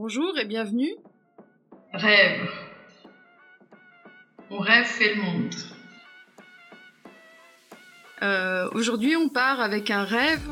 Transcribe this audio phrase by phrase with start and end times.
[0.00, 0.94] Bonjour et bienvenue.
[1.92, 2.48] Rêve.
[4.48, 5.54] On rêve fait le monde.
[8.22, 10.48] Euh, Aujourd'hui, on part avec un rêve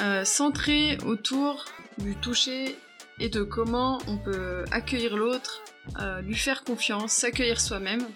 [0.00, 1.64] euh, centré autour
[1.98, 2.76] du toucher
[3.18, 5.64] et de comment on peut accueillir l'autre,
[5.98, 8.06] euh, lui faire confiance, s'accueillir soi-même.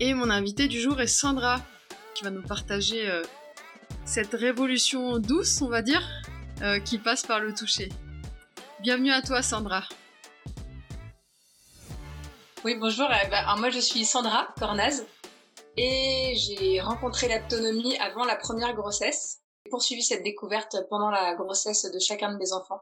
[0.00, 1.60] Et mon invité du jour est Sandra,
[2.16, 3.22] qui va nous partager euh,
[4.04, 6.02] cette révolution douce, on va dire,
[6.62, 7.88] euh, qui passe par le toucher.
[8.80, 9.84] Bienvenue à toi, Sandra.
[12.64, 13.06] Oui, bonjour.
[13.06, 15.06] Euh, bah, alors moi, je suis Sandra Cornaz
[15.76, 19.38] et j'ai rencontré l'aptonomie avant la première grossesse.
[19.64, 22.80] J'ai poursuivi cette découverte pendant la grossesse de chacun de mes enfants.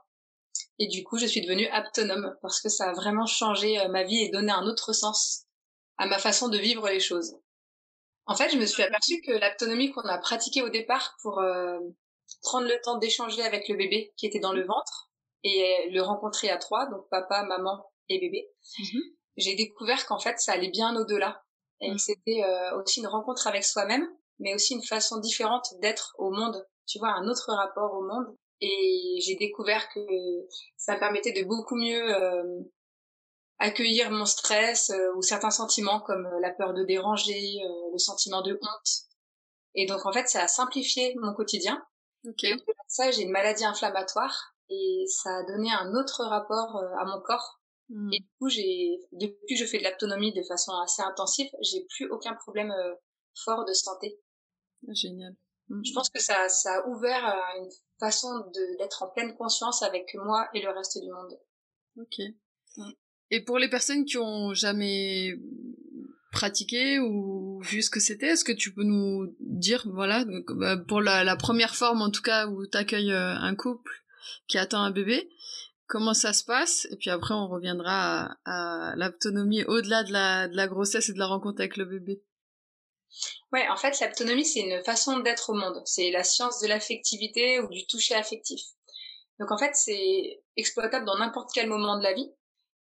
[0.78, 4.02] Et du coup, je suis devenue aptonome parce que ça a vraiment changé euh, ma
[4.02, 5.44] vie et donné un autre sens
[5.98, 7.36] à ma façon de vivre les choses.
[8.24, 11.78] En fait, je me suis aperçue que l'aptonomie qu'on a pratiquée au départ pour euh,
[12.40, 15.10] prendre le temps d'échanger avec le bébé qui était dans le ventre
[15.44, 18.48] et le rencontrer à trois, donc papa, maman et bébé,
[19.36, 21.42] j'ai découvert qu'en fait, ça allait bien au-delà.
[21.80, 26.14] Et que c'était euh, aussi une rencontre avec soi-même, mais aussi une façon différente d'être
[26.18, 26.66] au monde.
[26.86, 28.34] Tu vois, un autre rapport au monde.
[28.62, 30.00] Et j'ai découvert que
[30.78, 32.62] ça me permettait de beaucoup mieux euh,
[33.58, 37.98] accueillir mon stress euh, ou certains sentiments comme euh, la peur de déranger, euh, le
[37.98, 38.90] sentiment de honte.
[39.74, 41.82] Et donc en fait, ça a simplifié mon quotidien.
[42.26, 42.44] Ok.
[42.44, 46.76] Et au-delà de ça, j'ai une maladie inflammatoire et ça a donné un autre rapport
[46.76, 48.12] euh, à mon corps Hmm.
[48.12, 51.86] et du coup, j'ai, depuis que je fais de l'autonomie de façon assez intensive, j'ai
[51.88, 52.94] plus aucun problème euh,
[53.44, 54.18] fort de santé.
[54.88, 55.36] Génial.
[55.68, 55.82] Hmm.
[55.84, 57.70] Je pense que ça, ça a ouvert euh, une
[58.00, 61.38] façon de, d'être en pleine conscience avec moi et le reste du monde.
[61.96, 62.18] Ok.
[62.76, 62.90] Mm.
[63.30, 65.34] Et pour les personnes qui ont jamais
[66.30, 71.00] pratiqué ou vu ce que c'était, est-ce que tu peux nous dire, voilà, bah, pour
[71.00, 74.04] la, la première forme en tout cas où tu accueilles un couple
[74.46, 75.28] qui attend un bébé,
[75.86, 80.48] comment ça se passe Et puis après on reviendra à, à l'autonomie au-delà de la,
[80.48, 82.22] de la grossesse et de la rencontre avec le bébé.
[83.52, 85.80] Ouais, en fait, l'autonomie, c'est une façon d'être au monde.
[85.84, 88.60] C'est la science de l'affectivité ou du toucher affectif.
[89.38, 92.30] Donc en fait, c'est exploitable dans n'importe quel moment de la vie.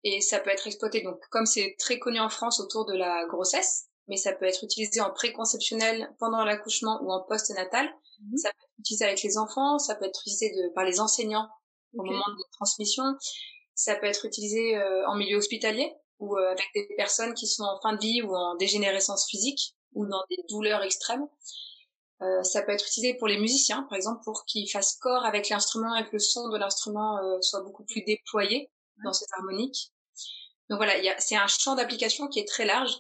[0.04, 3.26] Et ça peut être exploité, donc comme c'est très connu en France autour de la
[3.28, 7.90] grossesse, mais ça peut être utilisé en préconceptionnel, pendant l'accouchement ou en post-natal.
[8.20, 8.38] Mhm.
[8.38, 11.48] Ça peut être utilisé avec les enfants, ça peut être utilisé de, par les enseignants
[11.94, 13.04] au moment de transmission.
[13.76, 17.64] Ça peut être utilisé euh, en milieu hospitalier ou euh, avec des personnes qui sont
[17.64, 21.28] en fin de vie ou en dégénérescence physique ou dans des douleurs extrêmes.
[22.24, 25.50] Euh, ça peut être utilisé pour les musiciens, par exemple, pour qu'ils fassent corps avec
[25.50, 28.72] l'instrument et que le son de l'instrument euh, soit beaucoup plus déployé
[29.04, 29.92] dans cette harmonique.
[30.70, 32.98] Donc voilà, c'est un champ d'application qui est très large.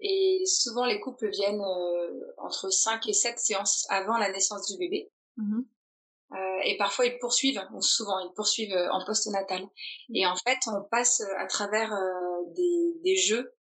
[0.00, 4.76] Et souvent, les couples viennent euh, entre 5 et 7 séances avant la naissance du
[4.78, 5.12] bébé.
[5.36, 5.64] Mhm.
[6.34, 9.62] Euh, et parfois ils poursuivent, ou souvent ils poursuivent euh, en postnatal.
[10.14, 13.54] Et en fait, on passe euh, à travers euh, des, des jeux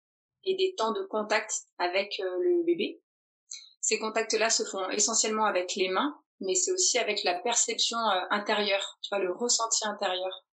[0.44, 3.02] et des temps de contact avec euh, le bébé.
[3.82, 7.98] Ces contacts-là se font essentiellement avec les mains, mais c'est aussi avec la perception
[8.30, 10.46] intérieure, tu vois, le ressenti intérieur.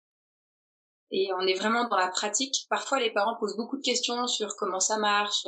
[1.11, 2.67] Et on est vraiment dans la pratique.
[2.71, 5.47] Parfois, les parents posent beaucoup de questions sur comment ça marche,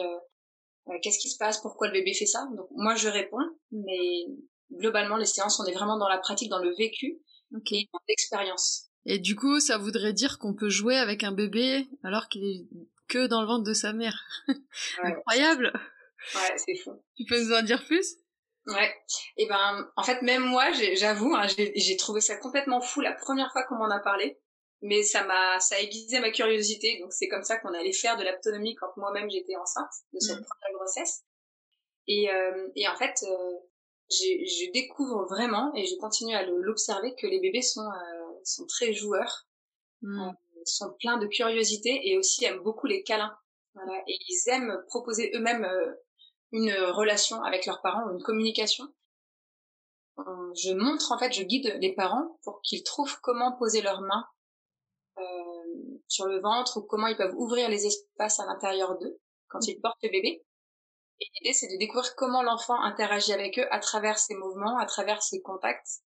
[1.03, 2.47] qu'est-ce qui se passe, pourquoi le bébé fait ça.
[2.57, 3.39] Donc moi, je réponds,
[3.71, 4.27] mais
[4.73, 7.19] globalement, les séances, on est vraiment dans la pratique, dans le vécu
[7.55, 7.73] Ok.
[7.73, 8.87] et dans l'expérience.
[9.05, 12.67] Et du coup, ça voudrait dire qu'on peut jouer avec un bébé alors qu'il est
[13.09, 14.21] que dans le ventre de sa mère.
[14.49, 14.55] Ouais,
[15.05, 15.73] Incroyable.
[16.35, 16.91] ouais c'est fou.
[17.17, 18.17] Tu peux nous en dire plus?
[18.67, 18.93] Ouais.
[19.37, 21.47] Et ben, en fait, même moi, j'avoue, hein,
[21.77, 24.41] j'ai trouvé ça complètement fou la première fois qu'on m'en a parlé.
[24.83, 26.99] Mais ça m'a, ça a aiguisé ma curiosité.
[27.01, 30.39] Donc c'est comme ça qu'on allait faire de l'autonomie quand moi-même j'étais enceinte de cette
[30.41, 30.45] Mm.
[30.45, 31.23] première grossesse.
[32.09, 33.53] Et, euh, et en fait, euh,
[34.11, 38.93] je découvre vraiment et je continue à l'observer que les bébés sont euh, sont très
[38.93, 39.47] joueurs,
[40.03, 40.31] Hmm.
[40.65, 43.37] sont pleins de curiosité et aussi aiment beaucoup les câlins.
[43.75, 44.03] Voilà.
[44.07, 45.95] Et ils aiment proposer eux-mêmes euh,
[46.53, 48.85] une relation avec leurs parents ou une communication.
[50.19, 54.01] Euh, Je montre en fait, je guide les parents pour qu'ils trouvent comment poser leurs
[54.03, 54.27] mains
[55.19, 59.19] euh, sur le ventre ou comment ils peuvent ouvrir les espaces à l'intérieur d'eux
[59.49, 60.45] quand ils portent le bébé.
[61.21, 64.87] Et l'idée, c'est de découvrir comment l'enfant interagit avec eux à travers ses mouvements, à
[64.87, 66.03] travers ses contacts.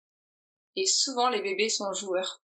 [0.77, 2.43] Et souvent, les bébés sont joueurs.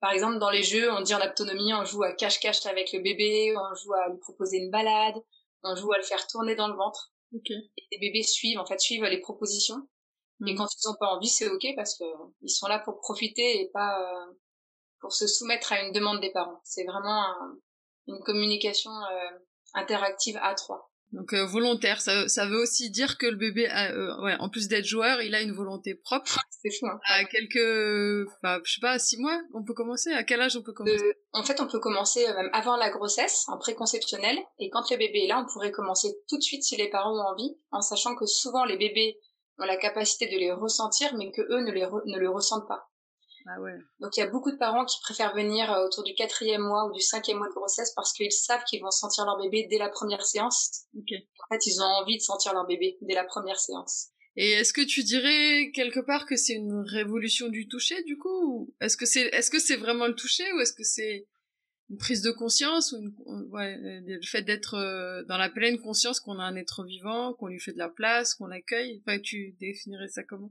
[0.00, 3.00] Par exemple, dans les jeux, on dit en autonomie, on joue à cache-cache avec le
[3.00, 5.14] bébé, on joue à lui proposer une balade,
[5.62, 7.12] on joue à le faire tourner dans le ventre.
[7.34, 7.50] Ok.
[7.50, 9.88] Et les bébés suivent, en fait, suivent les propositions.
[10.46, 10.56] Et Mm.
[10.56, 12.04] quand ils n'ont pas envie, c'est ok parce que
[12.42, 14.32] ils sont là pour profiter et pas euh,
[15.00, 16.60] pour se soumettre à une demande des parents.
[16.64, 17.56] C'est vraiment un-
[18.08, 19.30] une communication euh,
[19.74, 20.90] interactive à trois.
[21.14, 24.48] Donc euh, volontaire, ça, ça veut aussi dire que le bébé, a, euh, ouais, en
[24.48, 26.40] plus d'être joueur, il a une volonté propre.
[26.60, 26.86] C'est fou.
[26.86, 26.98] Hein.
[27.06, 30.12] À quelques, enfin, je sais pas, à six mois, on peut commencer.
[30.12, 31.02] À quel âge on peut commencer?
[31.02, 34.96] Euh, en fait, on peut commencer même avant la grossesse, en préconceptionnel, et quand le
[34.96, 37.80] bébé est là, on pourrait commencer tout de suite si les parents ont envie, en
[37.80, 39.16] sachant que souvent les bébés
[39.58, 42.66] ont la capacité de les ressentir, mais que eux ne, les re- ne le ressentent
[42.66, 42.90] pas.
[43.46, 43.76] Ah ouais.
[44.00, 46.86] Donc il y a beaucoup de parents qui préfèrent venir euh, autour du quatrième mois
[46.86, 49.78] ou du cinquième mois de grossesse parce qu'ils savent qu'ils vont sentir leur bébé dès
[49.78, 50.84] la première séance.
[50.96, 51.12] Ok.
[51.12, 54.08] En fait, ils ont envie de sentir leur bébé dès la première séance.
[54.36, 58.28] Et est-ce que tu dirais quelque part que c'est une révolution du toucher du coup
[58.28, 61.26] ou Est-ce que c'est est-ce que c'est vraiment le toucher ou est-ce que c'est
[61.90, 63.14] une prise de conscience ou une,
[63.50, 67.34] ouais, euh, le fait d'être euh, dans la pleine conscience qu'on a un être vivant,
[67.34, 69.02] qu'on lui fait de la place, qu'on l'accueille?
[69.06, 70.50] Enfin, tu définirais ça comment?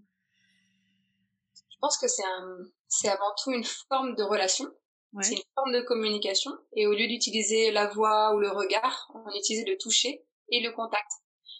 [1.55, 2.59] Je pense que c'est un,
[2.99, 4.65] c'est avant tout une forme de relation.
[5.13, 5.23] Ouais.
[5.23, 6.51] C'est une forme de communication.
[6.75, 10.71] Et au lieu d'utiliser la voix ou le regard, on utilise le toucher et le
[10.71, 11.11] contact.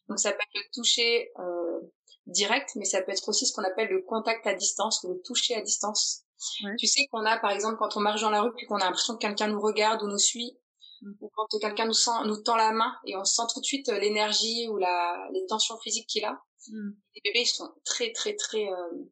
[0.07, 1.79] Donc ça peut être le toucher euh,
[2.25, 5.21] direct, mais ça peut être aussi ce qu'on appelle le contact à distance ou le
[5.21, 6.23] toucher à distance.
[6.63, 6.75] Ouais.
[6.77, 8.85] Tu sais qu'on a, par exemple, quand on marche dans la rue, puis qu'on a
[8.85, 10.57] l'impression que quelqu'un nous regarde ou nous suit,
[11.03, 11.11] Mm.
[11.21, 13.89] ou quand quelqu'un nous, sent, nous tend la main et on sent tout de suite
[13.89, 16.41] euh, l'énergie ou la, les tensions physiques qu'il a.
[16.69, 16.91] Hmm.
[17.13, 19.05] Les bébés ils sont très, très, très, euh,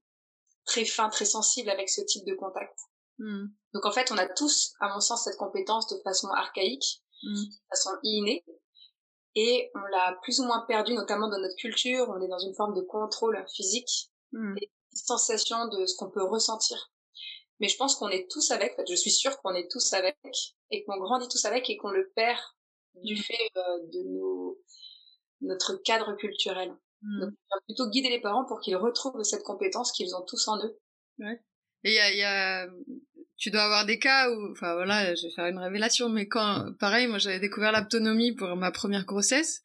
[0.65, 2.77] très fins, très sensibles avec ce type de contact.
[3.19, 3.47] Hmm.
[3.73, 7.35] Donc en fait, on a tous, à mon sens, cette compétence de façon archaïque, Hmm.
[7.35, 8.43] de façon innée,
[9.35, 12.09] et on l'a plus ou moins perdu, notamment dans notre culture.
[12.09, 14.55] On est dans une forme de contrôle physique, Hmm.
[14.91, 16.91] distanciation de ce qu'on peut ressentir.
[17.59, 18.73] Mais je pense qu'on est tous avec.
[18.73, 20.17] En fait, je suis sûre qu'on est tous avec,
[20.71, 22.39] et qu'on grandit tous avec, et qu'on le perd
[22.95, 23.21] du Mm.
[23.21, 24.59] fait euh, de nos
[25.41, 26.75] notre cadre culturel.
[27.01, 30.47] Donc, on va plutôt guider les parents pour qu'ils retrouvent cette compétence qu'ils ont tous
[30.47, 30.77] en eux.
[31.83, 32.67] Et il y a, y a,
[33.37, 36.73] tu dois avoir des cas où, enfin voilà, je vais faire une révélation, mais quand,
[36.79, 39.63] pareil, moi j'avais découvert l'autonomie pour ma première grossesse,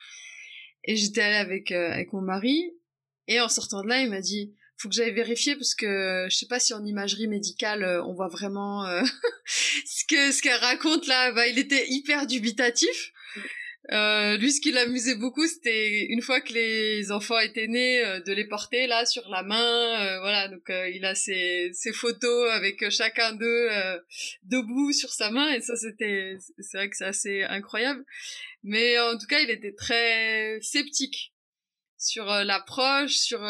[0.84, 2.72] et j'étais allée avec euh, avec mon mari,
[3.26, 6.36] et en sortant de là, il m'a dit, faut que j'aille vérifier parce que je
[6.36, 9.02] sais pas si en imagerie médicale euh, on voit vraiment euh,
[9.46, 11.32] ce que ce qu'elle raconte là.
[11.32, 13.12] Bah, il était hyper dubitatif.
[13.92, 18.20] Euh, lui, ce qui l'amusait beaucoup, c'était une fois que les enfants étaient nés, euh,
[18.20, 20.00] de les porter là sur la main.
[20.00, 23.98] euh, voilà, donc euh, il a ses, ses photos avec euh, chacun d'eux euh,
[24.42, 28.04] debout sur sa main, et ça c'était, c'est vrai que c'est assez incroyable.
[28.64, 31.32] Mais en tout cas, il était très sceptique
[31.96, 33.40] sur l'approche, sur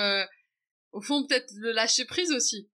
[0.92, 2.68] au fond peut-être le lâcher prise aussi.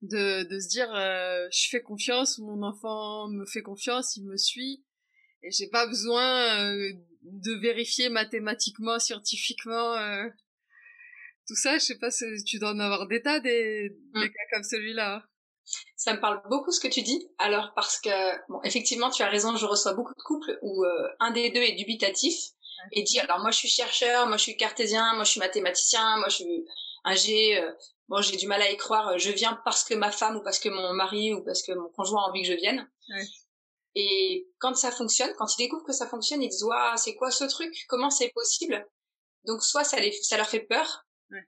[0.00, 4.84] De, de se dire je fais confiance, mon enfant me fait confiance, il me suit
[5.42, 6.92] et j'ai pas besoin euh,
[7.22, 10.24] de vérifier mathématiquement, scientifiquement euh,
[11.46, 11.78] tout ça.
[11.78, 14.28] Je sais pas si tu dois en avoir des tas des, des Mm.
[14.28, 15.24] cas comme celui-là.
[15.96, 17.28] Ça me parle beaucoup ce que tu dis.
[17.38, 18.10] Alors parce que
[18.50, 19.54] bon, effectivement, tu as raison.
[19.56, 22.34] Je reçois beaucoup de couples où euh, un des deux est dubitatif
[22.92, 26.16] et dit alors moi je suis chercheur, moi je suis cartésien, moi je suis mathématicien,
[26.18, 26.64] moi je suis
[27.04, 27.58] un G.
[27.60, 27.70] euh,
[28.08, 29.08] bon, j'ai du mal à y croire.
[29.08, 31.72] euh, Je viens parce que ma femme ou parce que mon mari ou parce que
[31.72, 32.88] mon conjoint a envie que je vienne.
[33.10, 33.24] Ouais.
[34.00, 37.30] Et quand ça fonctionne, quand ils découvrent que ça fonctionne, ils disent waouh, c'est quoi
[37.32, 37.74] ce truc?
[37.88, 38.86] Comment c'est possible
[39.44, 41.44] Donc soit ça les, ça leur fait peur Ouais.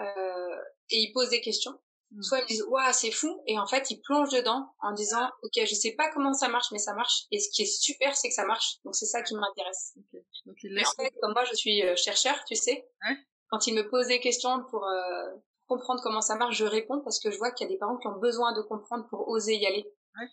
[0.00, 0.56] euh,
[0.90, 1.72] et ils posent des questions.
[2.12, 2.22] Mm.
[2.22, 5.64] Soit ils disent waouh, c'est fou et en fait ils plongent dedans en disant ok,
[5.66, 7.24] je sais pas comment ça marche, mais ça marche.
[7.32, 8.76] Et ce qui est super, c'est que ça marche.
[8.84, 9.94] Donc c'est ça qui m'intéresse.
[9.96, 10.20] Ok.
[10.46, 10.56] Donc
[10.86, 13.16] en fait, comme moi je suis euh, chercheur, tu sais, Ouais.
[13.50, 15.30] quand ils me posent des questions pour euh,
[15.66, 17.98] comprendre comment ça marche, je réponds parce que je vois qu'il y a des parents
[17.98, 19.84] qui ont besoin de comprendre pour oser y aller.
[20.16, 20.28] Ouais.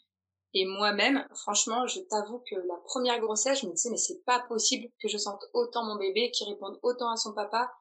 [0.57, 4.39] Et moi-même, franchement, je t'avoue que la première grossesse, je me disais mais c'est pas
[4.47, 7.71] possible que je sente autant mon bébé, qu'il réponde autant à son papa,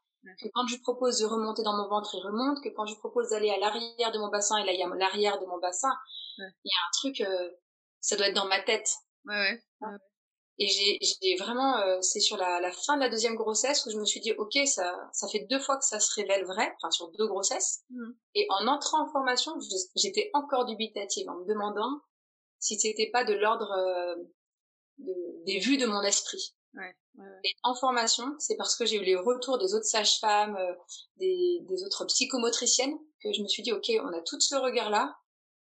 [0.43, 2.95] que quand je lui propose de remonter dans mon ventre, il remonte, que quand je
[2.95, 5.91] lui propose d'aller à l'arrière de mon bassin, il y a l'arrière de mon bassin,
[6.37, 6.47] Ouais.
[6.65, 7.51] il y a un truc, euh,
[8.01, 8.91] ça doit être dans ma tête.
[9.25, 9.89] Ouais, ouais.
[10.59, 13.91] Et j'ai, j'ai vraiment, euh, c'est sur la, la fin de la deuxième grossesse où
[13.91, 16.73] je me suis dit, ok, ça, ça fait deux fois que ça se révèle vrai,
[16.77, 17.85] enfin sur deux grossesses.
[17.91, 18.17] Mhm.
[18.35, 19.53] Et en entrant en formation,
[19.95, 22.01] j'étais encore dubitative en me demandant
[22.65, 24.15] si c'était pas de l'ordre euh,
[24.99, 26.55] de- des vues de mon esprit.
[26.75, 27.41] Ouais, ouais, ouais.
[27.45, 30.75] Et en formation, c'est parce que j'ai eu les retours des autres sages-femmes, euh,
[31.19, 35.15] des, des autres psychomotriciennes, que je me suis dit, ok, on a tout ce regard-là,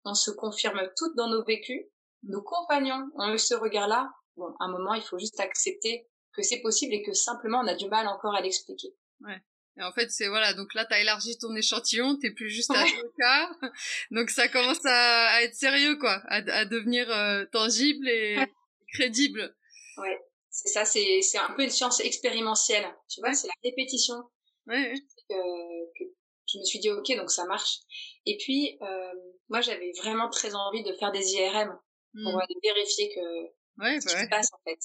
[0.05, 1.86] on se confirme toutes dans nos vécus,
[2.24, 4.12] nos compagnons ont eu ce regard-là.
[4.38, 7.67] Bon, à un moment, il faut juste accepter que c'est possible et que simplement on
[7.67, 8.96] a du mal encore à l'expliquer.
[9.78, 12.84] Et en fait, c'est voilà, donc là, t'as élargi ton échantillon, t'es plus juste à
[12.84, 12.92] Ouais.
[13.01, 13.50] deux cas,
[14.12, 18.51] donc ça commence à, à être sérieux, quoi, à, à devenir euh, tangible et Ouais.
[18.94, 19.56] crédible.
[20.50, 22.86] C'est ça, c'est, c'est un peu une science expérientielle.
[23.10, 23.36] Tu vois, Ouais.
[23.36, 24.16] c'est la répétition
[24.68, 25.00] Ouais, ouais.
[25.30, 26.04] que, que
[26.54, 27.78] je me suis dit, ok, donc ça marche.
[28.25, 29.13] Et puis, euh,
[29.48, 31.70] moi, j'avais vraiment très envie de faire des IRM
[32.24, 32.40] pour Mm.
[32.42, 33.22] aller vérifier que
[33.82, 34.24] Ouais, ce bah qui ouais.
[34.25, 34.80] se passe en fait.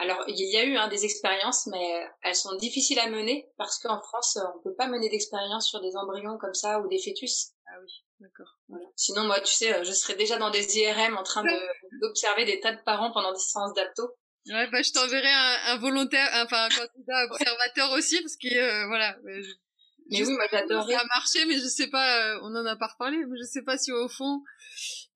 [0.00, 3.78] Alors, il y a eu hein, des expériences, mais elles sont difficiles à mener parce
[3.78, 7.50] qu'en France, on peut pas mener d'expérience sur des embryons comme ça ou des fœtus.
[7.66, 8.58] Ah oui, d'accord.
[8.68, 8.86] Voilà.
[8.96, 11.44] Sinon, moi, tu sais, je serais déjà dans des IRM en train
[12.00, 14.16] d'observer des tas de parents pendant des séances d'apto.
[14.46, 18.86] Ouais, bah, je t'enverrai un, un, volontaire, enfin, un candidat observateur aussi, parce que, euh,
[18.86, 19.18] voilà.
[19.22, 20.94] Mais, oui, moi, j'adorerais.
[20.94, 23.44] Ça a marché, mais je sais pas, euh, on en a pas reparlé, mais je
[23.44, 24.42] sais pas si au fond,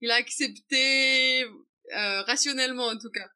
[0.02, 3.26] il a accepté, euh, rationnellement, en tout cas.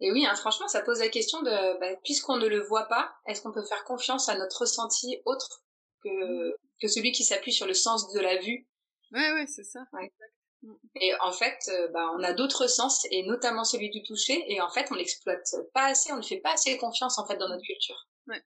[0.00, 3.12] Et oui, hein, franchement, ça pose la question de, bah, puisqu'on ne le voit pas,
[3.26, 5.62] est-ce qu'on peut faire confiance à notre ressenti autre
[6.02, 6.54] que, mmh.
[6.80, 8.66] que celui qui s'appuie sur le sens de la vue?
[9.12, 9.80] Ouais, ouais, c'est ça.
[9.92, 10.10] Ouais.
[10.62, 10.74] Mm.
[11.00, 14.60] Et en fait, euh, bah, on a d'autres sens, et notamment celui du toucher, et
[14.60, 17.48] en fait, on l'exploite pas assez, on ne fait pas assez confiance en fait dans
[17.48, 18.08] notre culture.
[18.26, 18.42] Ouais.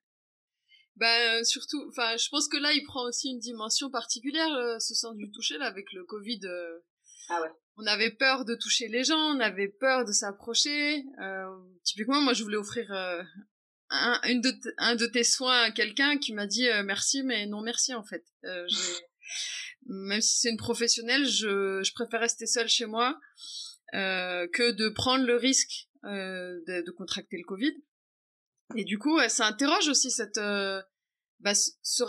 [0.97, 4.95] Bah surtout, enfin, je pense que là, il prend aussi une dimension particulière, euh, ce
[4.95, 6.41] sens du toucher là, avec le Covid.
[6.45, 6.79] Euh,
[7.31, 7.51] ah ouais.
[7.77, 11.05] On avait peur de toucher les gens, on avait peur de s'approcher.
[11.83, 12.91] typiquement, moi, je voulais offrir
[13.91, 17.63] un, une de un de tes soins à quelqu'un qui m'a dit merci, mais non
[17.63, 18.25] merci en fait.
[19.87, 23.19] même si c'est une professionnelle, je, je préfère rester seule chez moi
[23.95, 27.75] euh, que de prendre le risque euh, de, de, contracter le Covid.
[28.77, 30.83] Et du coup, ça interroge aussi cette, euh,
[31.41, 32.03] bah, ce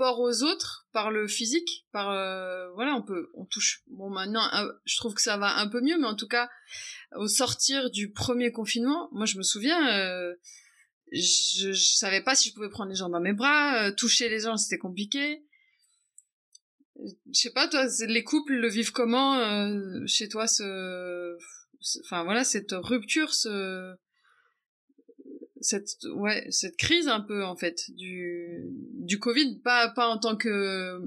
[0.00, 3.82] rapport aux autres par le physique, par euh, voilà, on peut, on touche.
[3.88, 4.42] Bon, maintenant,
[4.84, 6.48] je trouve que ça va un peu mieux, mais en tout cas,
[7.16, 9.98] au sortir du premier confinement, moi, je me souviens.
[9.98, 10.34] Euh,
[11.12, 14.56] je, savais pas si je pouvais prendre les gens dans mes bras, toucher les gens,
[14.56, 15.42] c'était compliqué
[17.32, 21.36] je sais pas toi les couples le vivent comment euh, chez toi ce
[22.04, 23.94] enfin voilà cette rupture ce
[25.60, 28.64] cette ouais cette crise un peu en fait du
[28.94, 31.00] du Covid pas pas en tant que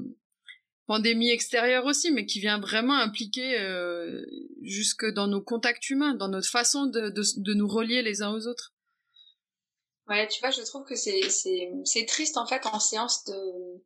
[0.85, 4.23] pandémie extérieure aussi mais qui vient vraiment impliquer euh,
[4.61, 8.33] jusque dans nos contacts humains dans notre façon de, de, de nous relier les uns
[8.33, 8.73] aux autres
[10.09, 13.81] ouais tu vois je trouve que c'est c'est c'est triste en fait en séance de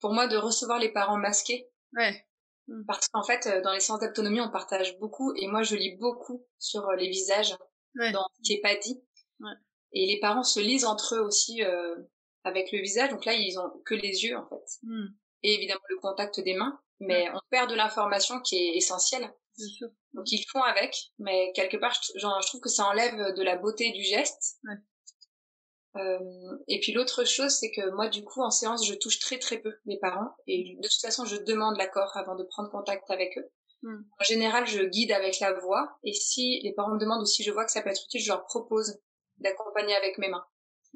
[0.00, 1.68] pour moi de recevoir les parents masqués.
[1.94, 2.26] Ouais.
[2.68, 2.84] Mmh.
[2.86, 5.96] Parce qu'en fait, euh, dans les séances d'autonomie, on partage beaucoup et moi, je lis
[5.96, 7.54] beaucoup sur euh, les visages,
[7.94, 9.02] dans ce qui n'est pas dit.
[9.40, 9.52] Ouais.
[9.92, 11.96] Et les parents se lisent entre eux aussi euh,
[12.44, 13.10] avec le visage.
[13.10, 14.78] Donc là, ils ont que les yeux, en fait.
[14.82, 15.06] Mmh.
[15.42, 16.78] Et évidemment, le contact des mains.
[17.00, 19.32] Mais on perd de l'information qui est essentielle.
[19.56, 19.88] Sûr.
[20.12, 23.56] Donc ils font avec, mais quelque part, genre, je trouve que ça enlève de la
[23.56, 24.58] beauté du geste.
[24.64, 24.74] Ouais.
[25.96, 29.38] Euh, et puis l'autre chose, c'est que moi, du coup, en séance, je touche très
[29.38, 30.34] très peu mes parents.
[30.46, 33.50] Et de toute façon, je demande l'accord avant de prendre contact avec eux.
[33.82, 34.02] Hmm.
[34.20, 35.98] En général, je guide avec la voix.
[36.04, 38.20] Et si les parents me demandent ou si je vois que ça peut être utile,
[38.20, 39.00] je leur propose
[39.40, 40.44] d'accompagner avec mes mains.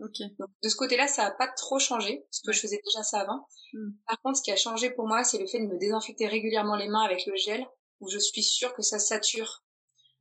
[0.03, 0.25] Okay.
[0.39, 3.21] Donc, de ce côté-là, ça n'a pas trop changé, parce que je faisais déjà ça
[3.21, 3.47] avant.
[3.73, 3.91] Hmm.
[4.07, 6.77] Par contre, ce qui a changé pour moi, c'est le fait de me désinfecter régulièrement
[6.77, 7.65] les mains avec le gel,
[8.01, 9.63] où je suis sûre que ça sature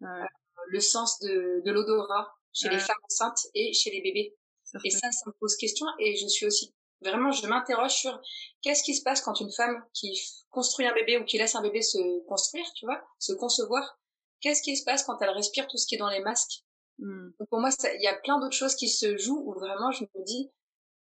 [0.02, 0.08] ouais.
[0.08, 0.26] euh,
[0.68, 2.76] le sens de, de l'odorat chez ouais.
[2.76, 4.36] les femmes enceintes et chez les bébés.
[4.84, 5.86] Et ça, ça me pose question.
[6.00, 8.20] Et je suis aussi vraiment, je m'interroge sur
[8.62, 11.62] qu'est-ce qui se passe quand une femme qui construit un bébé ou qui laisse un
[11.62, 14.00] bébé se construire, tu vois, se concevoir.
[14.40, 16.63] Qu'est-ce qui se passe quand elle respire tout ce qui est dans les masques?
[17.00, 17.32] Mm.
[17.40, 20.04] Donc pour moi, il y a plein d'autres choses qui se jouent où vraiment je
[20.04, 20.52] me dis,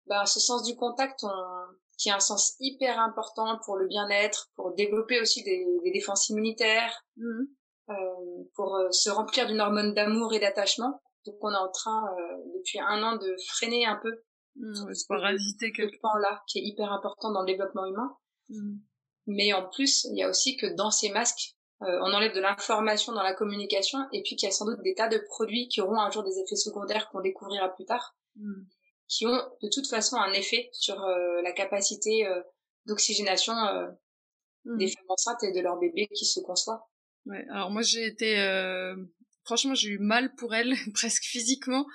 [0.07, 1.31] bah, ce sens du contact, on,
[1.99, 6.29] qui a un sens hyper important pour le bien-être, pour développer aussi des, des défenses
[6.29, 7.45] immunitaires, mm.
[7.91, 7.95] euh,
[8.55, 11.01] pour euh, se remplir d'une hormone d'amour et d'attachement.
[11.25, 14.23] Donc on est en train euh, depuis un an de freiner un peu
[14.57, 18.17] mmh, ce parasiter quelque pan là qui est hyper important dans le développement humain.
[18.49, 18.77] Mmh.
[19.27, 22.41] Mais en plus, il y a aussi que dans ces masques, euh, on enlève de
[22.41, 25.69] l'information dans la communication et puis qu'il y a sans doute des tas de produits
[25.69, 28.63] qui auront un jour des effets secondaires qu'on découvrira plus tard, mmh.
[29.09, 32.41] qui ont de toute façon un effet sur euh, la capacité euh,
[32.87, 33.53] d'oxygénation
[34.65, 36.89] des femmes enceintes et de leur bébé qui se conçoit.
[37.27, 38.37] Ouais, alors moi j'ai été
[39.47, 41.87] franchement j'ai eu mal pour elle presque physiquement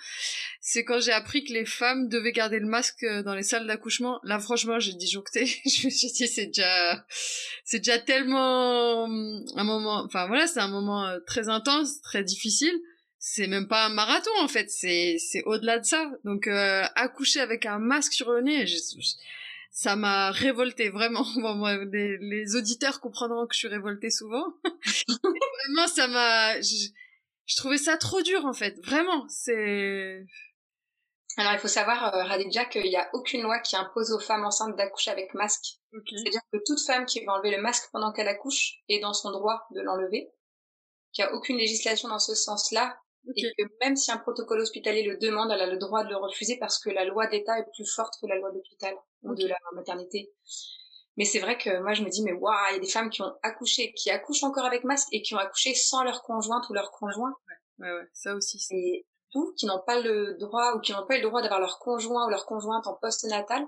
[0.61, 3.67] c'est quand j'ai appris que les femmes devaient garder le masque euh, dans les salles
[3.67, 7.05] d'accouchement là franchement j'ai disjoncté je me suis dit c'est déjà
[7.65, 12.23] c'est déjà tellement hum, un moment enfin voilà c'est un moment euh, très intense très
[12.23, 12.73] difficile
[13.19, 17.41] c'est même pas un marathon en fait c'est c'est au-delà de ça donc euh, accoucher
[17.41, 18.65] avec un masque sur le nez
[19.71, 21.25] ça m'a révolté vraiment.
[21.37, 24.53] Bon, moi, les, les, auditeurs comprendront que je suis révoltée souvent.
[25.07, 26.61] vraiment, ça m'a.
[26.61, 26.89] Je,
[27.51, 29.25] je trouvais ça trop dur en fait, vraiment.
[29.27, 30.25] C'est.
[31.35, 34.45] Alors il faut savoir, euh, Radija, qu'il n'y a aucune loi qui impose aux femmes
[34.45, 35.79] enceintes d'accoucher avec masque.
[35.93, 36.15] Okay.
[36.15, 39.31] C'est-à-dire que toute femme qui va enlever le masque pendant qu'elle accouche est dans son
[39.31, 40.31] droit de l'enlever.
[41.11, 42.97] Qu'il n'y a aucune législation dans ce sens-là.
[43.27, 43.47] Okay.
[43.47, 46.15] Et que même si un protocole hospitalier le demande, elle a le droit de le
[46.15, 49.45] refuser parce que la loi d'État est plus forte que la loi d'hôpital ou de
[49.45, 50.31] la maternité.
[51.17, 53.09] Mais c'est vrai que moi je me dis mais waouh, il y a des femmes
[53.09, 56.69] qui ont accouché, qui accouchent encore avec masque et qui ont accouché sans leur conjointe
[56.69, 57.33] ou leur conjoint.
[57.79, 58.07] Ouais, ouais, ouais.
[58.13, 58.61] ça aussi.
[58.71, 61.79] Et tout, qui n'ont pas le droit ou qui n'ont pas le droit d'avoir leur
[61.79, 63.65] conjoint ou leur conjointe en post-natal,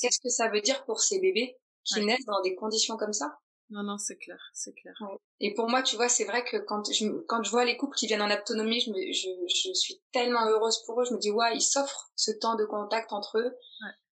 [0.00, 3.38] qu'est-ce que ça veut dire pour ces bébés qui naissent dans des conditions comme ça?
[3.70, 4.94] Non, non, c'est clair, c'est clair.
[5.38, 7.96] Et pour moi, tu vois, c'est vrai que quand je, quand je vois les couples
[7.96, 11.04] qui viennent en autonomie, je, me, je, je suis tellement heureuse pour eux.
[11.04, 13.56] Je me dis, ouais, ils s'offrent ce temps de contact entre eux.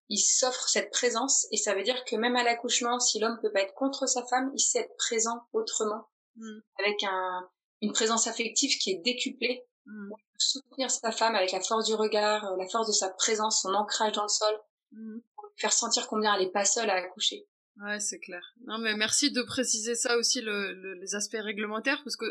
[0.08, 1.46] Ils s'offrent cette présence.
[1.52, 4.24] Et ça veut dire que même à l'accouchement, si l'homme peut pas être contre sa
[4.26, 6.08] femme, il sait être présent autrement.
[6.36, 6.58] Mm.
[6.78, 7.48] Avec un,
[7.82, 9.64] une présence affective qui est décuplée.
[9.86, 10.10] Mm.
[10.38, 13.74] Soutenir sa femme avec la force du regard, euh, la force de sa présence, son
[13.74, 14.60] ancrage dans le sol.
[14.92, 15.18] Mm.
[15.36, 17.46] Pour faire sentir combien elle est pas seule à accoucher.
[17.80, 18.42] Ouais, c'est clair.
[18.66, 22.26] Non, mais merci de préciser ça aussi, le, les aspects réglementaires, parce que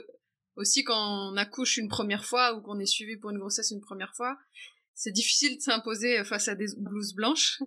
[0.57, 3.81] aussi quand on accouche une première fois ou qu'on est suivi pour une grossesse une
[3.81, 4.37] première fois,
[4.97, 7.61] c'est difficile de s'imposer face à des blouses blanches.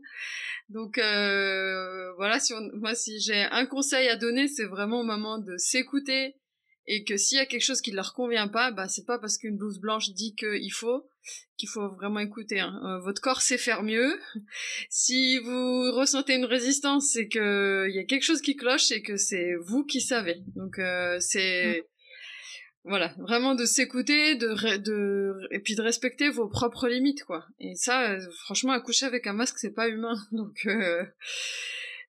[0.68, 5.38] Donc euh, voilà, si moi si j'ai un conseil à donner, c'est vraiment au moment
[5.38, 6.36] de s'écouter
[6.86, 9.20] et que s'il y a quelque chose qui ne leur convient pas, bah c'est pas
[9.20, 11.08] parce qu'une blouse blanche dit qu'il faut
[11.56, 12.58] qu'il faut vraiment écouter.
[12.58, 12.80] Hein.
[12.84, 14.18] Euh, votre corps sait faire mieux.
[14.90, 19.02] si vous ressentez une résistance, c'est que il y a quelque chose qui cloche et
[19.02, 20.42] que c'est vous qui savez.
[20.56, 21.89] Donc euh, c'est mm.
[22.84, 27.46] Voilà, vraiment de s'écouter, de, de et puis de respecter vos propres limites quoi.
[27.58, 30.14] Et ça, euh, franchement, accoucher avec un masque, c'est pas humain.
[30.32, 30.66] Donc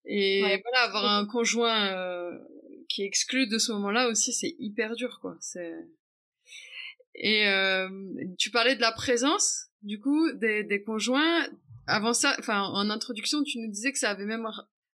[0.05, 2.31] et voilà, avoir un conjoint
[2.89, 5.37] qui est exclu de ce moment-là aussi, c'est hyper dur, quoi.
[5.39, 5.73] C'est
[7.15, 7.89] et euh,
[8.37, 11.45] tu parlais de la présence, du coup, des, des conjoints.
[11.87, 14.47] Avant ça, enfin, en introduction, tu nous disais que ça avait même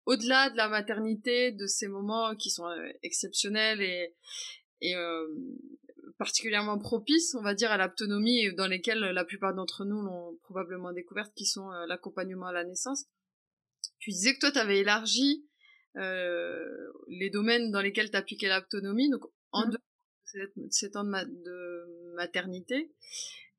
[0.06, 4.14] au-delà de la maternité, de ces moments qui sont euh, exceptionnels et,
[4.82, 5.28] et euh,
[6.18, 10.92] particulièrement propices, on va dire, à l'autonomie, dans lesquels la plupart d'entre nous l'ont probablement
[10.92, 13.06] découverte, qui sont euh, l'accompagnement à la naissance.
[14.00, 15.46] Tu disais que toi, tu avais élargi
[15.98, 16.66] euh,
[17.08, 19.72] les domaines dans lesquels tu appliquais l'autonomie, donc en mmh.
[19.72, 19.78] deux
[20.70, 22.92] ces temps de, maternité,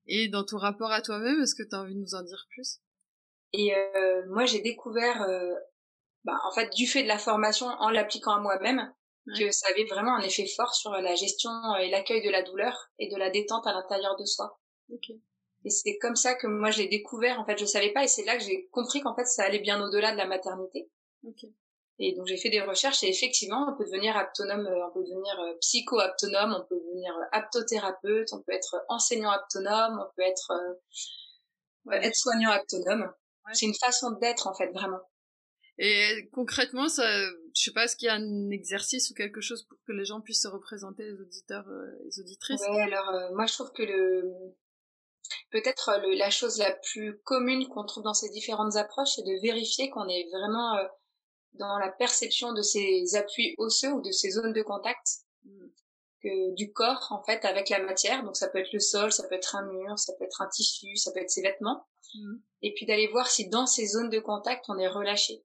[0.06, 2.46] et dans ton rapport à toi-même, est-ce que tu as envie de nous en dire
[2.50, 2.80] plus?
[3.52, 5.54] Et euh, moi, j'ai découvert, euh,
[6.24, 8.92] bah, en fait, du fait de la formation, en l'appliquant à moi-même,
[9.38, 11.50] que ça avait vraiment un effet fort sur la gestion
[11.80, 14.58] et l'accueil de la douleur et de la détente à l'intérieur de soi.
[15.64, 17.38] Et c'est comme ça que moi, je l'ai découvert.
[17.38, 19.60] En fait, je savais pas, et c'est là que j'ai compris qu'en fait, ça allait
[19.60, 20.90] bien au-delà de la maternité.
[21.98, 25.04] Et donc j'ai fait des recherches et effectivement, on peut devenir aptonome, euh, on peut
[25.04, 30.22] devenir euh, psycho-aptonome, on peut devenir euh, aptothérapeute, on peut être enseignant aptonome, on peut
[30.22, 30.52] être
[31.92, 33.12] être soignant aptonome.
[33.52, 35.00] C'est une façon d'être en fait vraiment.
[35.84, 37.02] Et concrètement, ça,
[37.56, 40.04] je sais pas, est-ce qu'il y a un exercice ou quelque chose pour que les
[40.04, 41.66] gens puissent se représenter, les auditeurs,
[42.04, 42.60] les auditrices?
[42.60, 44.32] Ouais, alors moi je trouve que le
[45.50, 49.90] peut-être la chose la plus commune qu'on trouve dans ces différentes approches, c'est de vérifier
[49.90, 50.76] qu'on est vraiment
[51.54, 55.06] dans la perception de ces appuis osseux ou de ces zones de contact
[55.44, 55.66] mm.
[56.22, 58.22] que, du corps en fait avec la matière.
[58.22, 60.48] Donc ça peut être le sol, ça peut être un mur, ça peut être un
[60.48, 61.86] tissu, ça peut être ses vêtements.
[62.14, 62.36] Mm.
[62.62, 65.42] Et puis d'aller voir si dans ces zones de contact on est relâché.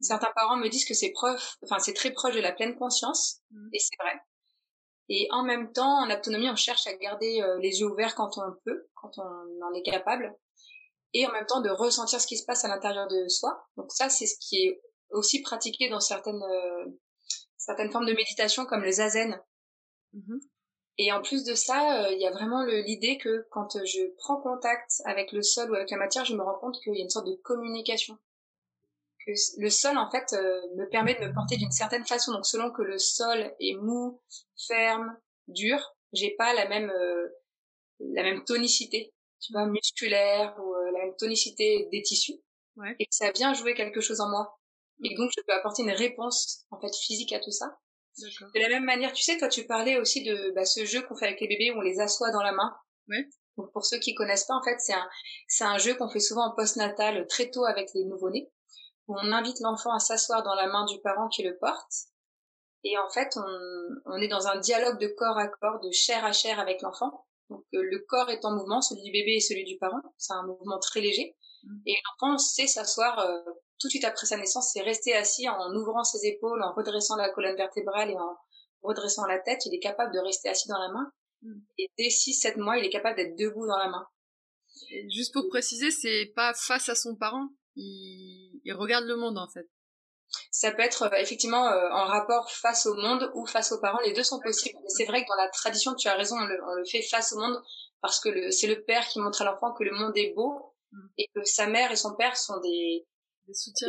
[0.00, 0.02] Mm.
[0.02, 3.40] Certains parents me disent que c'est proche, enfin c'est très proche de la pleine conscience,
[3.72, 4.14] et c'est vrai.
[5.08, 8.38] Et en même temps, en autonomie, on cherche à garder euh, les yeux ouverts quand
[8.38, 10.34] on peut, quand on en est capable,
[11.12, 13.66] et en même temps de ressentir ce qui se passe à l'intérieur de soi.
[13.76, 14.80] Donc ça, c'est ce qui est
[15.10, 16.86] aussi pratiqué dans certaines euh,
[17.58, 19.40] certaines formes de méditation comme le zazen.
[20.14, 20.40] Mm-hmm.
[20.98, 24.40] Et en plus de ça, euh, il y a vraiment l'idée que quand je prends
[24.40, 27.02] contact avec le sol ou avec la matière, je me rends compte qu'il y a
[27.02, 28.18] une sorte de communication.
[29.26, 32.32] Que le sol, en fait, euh, me permet de me porter d'une certaine façon.
[32.32, 34.20] Donc, selon que le sol est mou,
[34.66, 35.16] ferme,
[35.48, 35.78] dur,
[36.12, 36.92] j'ai pas la même
[38.14, 42.40] la même tonicité, tu vois, musculaire ou la même tonicité des tissus.
[42.76, 42.96] Ouais.
[42.98, 44.58] Et ça vient jouer quelque chose en moi
[45.04, 47.78] et donc je peux apporter une réponse en fait physique à tout ça.
[48.18, 51.16] De la même manière, tu sais, toi tu parlais aussi de bah, ce jeu qu'on
[51.16, 52.74] fait avec les bébés où on les assoit dans la main.
[53.08, 53.26] Ouais.
[53.56, 55.08] Donc pour ceux qui connaissent pas, en fait, c'est un
[55.48, 58.50] c'est un jeu qu'on fait souvent en post-natal très tôt avec les nouveau-nés
[59.08, 61.92] où on invite l'enfant à s'asseoir dans la main du parent qui le porte.
[62.84, 66.24] Et en fait, on, on est dans un dialogue de corps à corps, de chair
[66.24, 67.26] à chair avec l'enfant.
[67.48, 70.00] Donc euh, le corps est en mouvement, celui du bébé et celui du parent.
[70.18, 71.36] C'est un mouvement très léger.
[71.62, 71.80] Mmh.
[71.86, 73.42] Et l'enfant sait s'asseoir euh,
[73.82, 77.16] tout de suite après sa naissance, c'est rester assis en ouvrant ses épaules, en redressant
[77.16, 78.36] la colonne vertébrale et en
[78.82, 79.66] redressant la tête.
[79.66, 81.12] Il est capable de rester assis dans la main.
[81.42, 81.60] Mm.
[81.78, 84.06] Et dès 6-7 mois, il est capable d'être debout dans la main.
[85.12, 87.48] juste pour préciser, c'est pas face à son parent.
[87.74, 88.31] Il,
[88.70, 89.68] regarde le monde, en fait.
[90.50, 93.98] Ça peut être euh, effectivement euh, en rapport face au monde ou face aux parents.
[94.04, 94.78] Les deux sont possibles.
[94.82, 97.38] Mais c'est vrai que dans la tradition, tu as raison, on le, fait face au
[97.38, 97.60] monde
[98.00, 101.06] parce que c'est le père qui montre à l'enfant que le monde est beau mm.
[101.18, 103.06] et que sa mère et son père sont des,
[103.46, 103.88] des soutiens.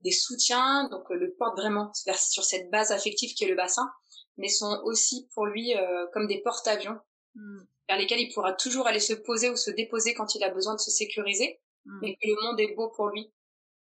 [0.00, 3.88] Des, soutiens, donc euh, le porte vraiment sur cette base affective qui est le bassin,
[4.36, 6.98] mais sont aussi pour lui euh, comme des porte-avions.
[7.34, 7.62] Hmm.
[7.88, 10.74] vers lesquels il pourra toujours aller se poser ou se déposer quand il a besoin
[10.74, 12.04] de se sécuriser, Mm.
[12.04, 13.32] et que le monde est beau pour lui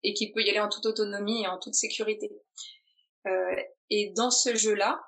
[0.02, 2.30] et qu'il peut y aller en toute autonomie et en toute sécurité.
[3.26, 3.56] Euh,
[3.90, 5.00] et dans ce jeu-là,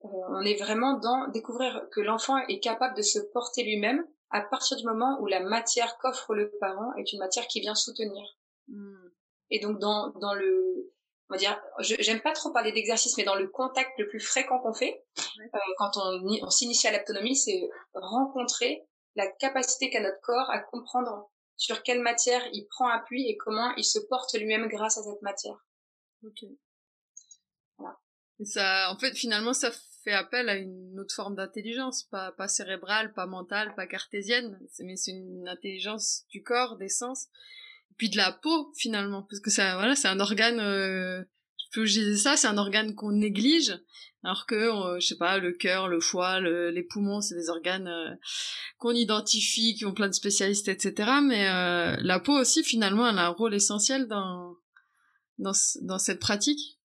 [0.00, 4.76] on est vraiment dans découvrir que l'enfant est capable de se porter lui-même à partir
[4.76, 8.22] du moment où la matière qu'offre le parent est une matière qui vient soutenir.
[8.68, 9.08] Mm.
[9.50, 10.92] Et donc dans, dans le,
[11.30, 14.20] on va dire, je- j'aime pas trop parler d'exercice, mais dans le contact le plus
[14.20, 15.04] fréquent qu'on fait,
[15.40, 20.58] euh, quand on, on s'initie à l'autonomie, c'est rencontrer la capacité qu'a notre corps à
[20.58, 25.02] comprendre sur quelle matière il prend appui et comment il se porte lui-même grâce à
[25.02, 25.56] cette matière.
[26.24, 26.44] Ok.
[27.78, 27.98] Voilà.
[28.40, 29.70] Et ça, en fait, finalement, ça
[30.02, 34.96] fait appel à une autre forme d'intelligence, pas, pas cérébrale, pas mentale, pas cartésienne, mais
[34.96, 37.28] c'est une intelligence du corps, des sens,
[37.90, 41.24] et puis de la peau, finalement, parce que ça, voilà, c'est un organe, euh,
[41.72, 43.80] je disais ça, c'est un organe qu'on néglige,
[44.24, 47.50] alors que, euh, je sais pas, le cœur, le foie, le- les poumons, c'est des
[47.50, 48.14] organes euh,
[48.78, 51.10] qu'on identifie, qui ont plein de spécialistes, etc.
[51.22, 54.54] Mais euh, la peau aussi, finalement, elle a un rôle essentiel dans,
[55.38, 56.78] dans, dans cette pratique.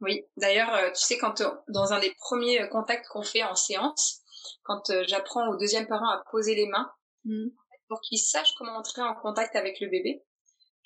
[0.00, 4.20] Oui, d'ailleurs, tu sais, quand dans un des premiers contacts qu'on fait en séance,
[4.62, 6.90] quand j'apprends au deuxième parent à poser les mains,
[7.24, 7.48] Mm.
[7.88, 10.22] pour qu'il sache comment entrer en contact avec le bébé,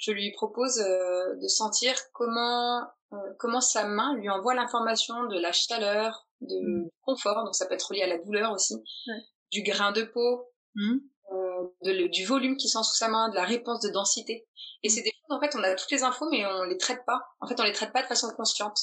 [0.01, 2.83] je lui propose euh, de sentir comment
[3.13, 6.85] euh, comment sa main lui envoie l'information de la chaleur, de Mm.
[6.85, 8.77] du confort, donc ça peut être lié à la douleur aussi,
[9.51, 10.99] du grain de peau, Mm.
[11.33, 14.47] euh, de le- du volume qui sent sous sa main, de la réponse de densité.
[14.85, 14.91] Et Mm.
[14.91, 17.21] c'est des choses, en fait, on a toutes les infos, mais on les traite pas.
[17.41, 18.79] En fait, on les traite pas de façon consciente.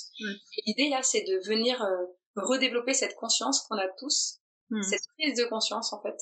[0.58, 4.84] Et l'idée, là, c'est de venir euh, redévelopper cette conscience qu'on a tous, Mm.
[4.84, 6.18] cette prise de conscience, en fait,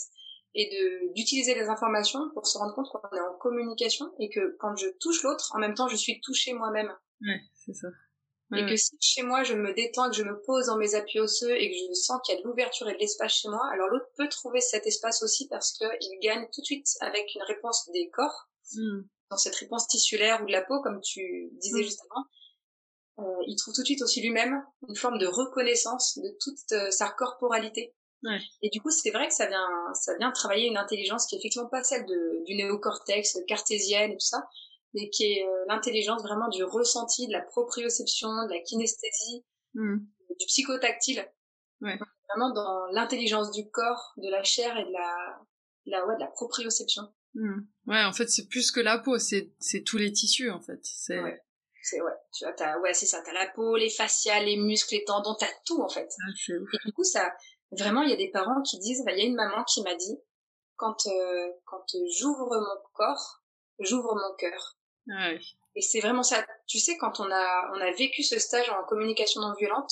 [0.55, 4.55] et de d'utiliser les informations pour se rendre compte qu'on est en communication et que
[4.59, 6.91] quand je touche l'autre, en même temps, je suis touchée moi-même.
[7.21, 7.87] Ouais, c'est ça.
[8.55, 10.95] et Ouais, que si chez moi, je me détends, que je me pose dans mes
[10.95, 13.49] appuis osseux et que je sens qu'il y a de l'ouverture et de l'espace chez
[13.49, 17.25] moi, alors l'autre peut trouver cet espace aussi parce qu'il gagne tout de suite avec
[17.35, 19.01] une réponse des corps Mm.
[19.29, 21.83] dans cette réponse tissulaire ou de la peau, comme tu disais Mm.
[21.83, 22.25] juste avant,
[23.27, 26.89] euh, il trouve tout de suite aussi lui-même une forme de reconnaissance de toute euh,
[26.91, 27.93] sa corporalité.
[28.25, 28.39] Ouais.
[28.61, 31.39] Et du coup, c'est vrai que ça vient, ça vient travailler une intelligence qui est
[31.39, 34.47] effectivement pas celle de, du néocortex cartésienne et tout ça,
[34.93, 39.97] mais qui est euh, l'intelligence vraiment du ressenti, de la proprioception, de la kinesthésie, Mm.
[40.39, 41.27] du psychotactile.
[41.81, 41.99] Ouais.
[42.29, 45.39] Vraiment dans l'intelligence du corps, de la chair et de la,
[45.85, 47.03] de la, ouais, de la proprioception.
[47.33, 47.59] Mm.
[47.87, 50.79] Ouais, en fait, c'est plus que la peau, c'est c'est tous les tissus, en fait.
[50.83, 51.41] C'est Ouais.
[51.83, 54.95] C'est ouais, tu vois, t'as, ouais, c'est ça, t'as la peau, les fascias, les muscles,
[54.95, 56.07] les tendons, t'as tout en fait.
[56.19, 56.67] Ah, c'est ouf.
[56.73, 57.31] Et du coup, ça,
[57.79, 59.81] vraiment, il y a des parents qui disent, bah, il y a une maman qui
[59.83, 60.17] m'a dit,
[60.77, 61.85] quand euh, quand
[62.17, 63.41] j'ouvre mon corps,
[63.79, 64.77] j'ouvre mon cœur.
[65.07, 65.39] Ouais.
[65.75, 66.45] Et c'est vraiment ça.
[66.67, 69.91] Tu sais, quand on a on a vécu ce stage en communication non violente,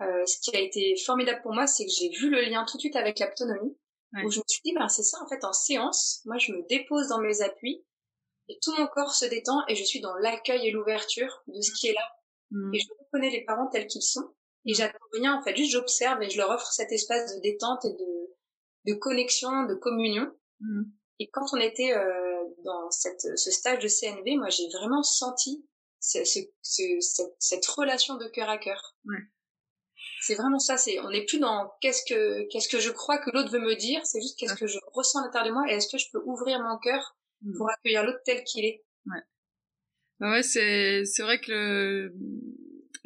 [0.00, 2.76] euh, ce qui a été formidable pour moi, c'est que j'ai vu le lien tout
[2.76, 3.76] de suite avec l'autonomie,
[4.14, 4.24] Ouais.
[4.24, 6.66] où je me suis dit, ben c'est ça en fait, en séance, moi je me
[6.66, 7.84] dépose dans mes appuis
[8.48, 11.70] et tout mon corps se détend et je suis dans l'accueil et l'ouverture de ce
[11.72, 12.08] qui est là.
[12.50, 12.74] Mm.
[12.74, 14.32] Et je reconnais les parents tels qu'ils sont
[14.66, 17.84] et j'attends rien en fait, juste j'observe et je leur offre cet espace de détente
[17.84, 18.28] et de
[18.86, 20.32] de connexion, de communion.
[20.60, 20.82] Mm.
[21.18, 25.66] Et quand on était euh, dans cette, ce stage de CNV, moi j'ai vraiment senti
[26.00, 28.96] ce, ce, ce- cette, cette relation de cœur à cœur.
[29.04, 29.18] Ouais.
[30.22, 30.76] C'est vraiment ça.
[30.76, 33.74] C'est on n'est plus dans qu'est-ce que qu'est-ce que je crois que l'autre veut me
[33.74, 34.00] dire.
[34.06, 34.58] C'est juste qu'est-ce Ouais.
[34.60, 37.16] que je ressens à l'intérieur de moi et est-ce que je peux ouvrir mon cœur
[37.42, 37.56] Mm.
[37.56, 38.84] pour accueillir l'autre tel qu'il est.
[40.18, 42.12] Bah ouais, c'est c'est vrai que le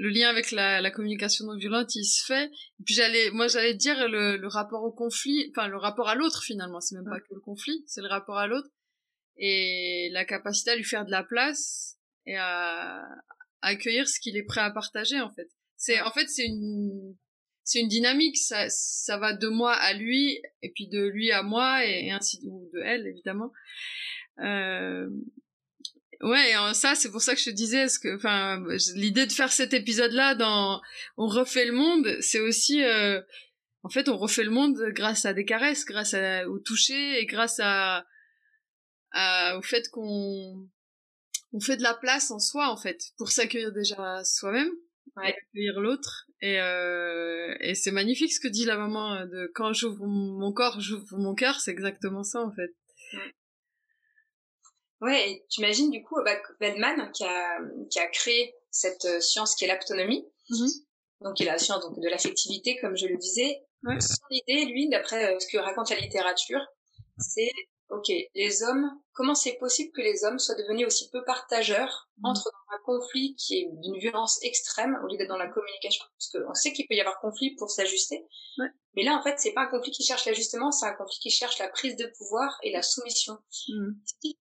[0.03, 2.47] le lien avec la, la communication non violente, il se fait.
[2.47, 6.17] Et puis j'allais, moi j'allais dire le, le rapport au conflit, enfin le rapport à
[6.17, 6.81] l'autre finalement.
[6.81, 8.69] C'est même pas que le conflit, c'est le rapport à l'autre
[9.37, 14.37] et la capacité à lui faire de la place et à, à accueillir ce qu'il
[14.37, 15.49] est prêt à partager en fait.
[15.77, 17.17] C'est en fait c'est une
[17.63, 18.39] c'est une dynamique.
[18.39, 22.11] Ça ça va de moi à lui et puis de lui à moi et, et
[22.11, 23.53] ainsi ou de elle évidemment.
[24.41, 25.09] Euh,
[26.23, 28.63] Ouais, en- ça, c'est pour ça que je te disais, que, enfin,
[28.95, 30.81] l'idée de faire cet épisode-là dans
[31.17, 33.21] On refait le monde, c'est aussi, euh,
[33.83, 37.27] en fait, on refait le monde grâce à des caresses, grâce à, au toucher et
[37.27, 38.07] grâce à,
[39.11, 40.69] à au fait qu'on
[41.55, 44.71] on fait de la place en soi, en fait, pour s'accueillir déjà soi-même
[45.17, 45.35] Ouais.
[45.35, 46.27] accueillir l'autre.
[46.41, 50.53] Et, euh, et c'est magnifique ce que dit la maman euh, de quand j'ouvre mon
[50.53, 52.71] corps, j'ouvre mon cœur, c'est exactement ça, en fait.
[53.15, 53.35] Ouais,
[55.11, 57.59] et tu imagines du coup bah, Feldman qui a
[57.91, 60.27] qui a créé cette euh, science qui est l'autonomie.
[60.51, 60.69] Mhm.
[61.23, 63.63] Donc qui est la science donc de l'affectivité comme je le disais.
[63.85, 64.01] Ouais.
[64.01, 66.61] Son idée, lui, d'après euh, ce que raconte la littérature,
[67.19, 67.51] c'est
[67.93, 72.31] ok, les hommes, comment c'est possible que les hommes soient devenus aussi peu partageurs, Mhm.
[72.31, 76.05] entrent dans un conflit qui est d'une violence extrême au lieu d'être dans la communication?
[76.19, 78.25] Parce qu'on sait qu'il peut y avoir conflit pour s'ajuster.
[78.59, 78.67] Ouais.
[78.95, 81.31] Mais là, en fait, c'est pas un conflit qui cherche l'ajustement, c'est un conflit qui
[81.31, 83.39] cherche la prise de pouvoir et la soumission.
[83.69, 83.93] Mm.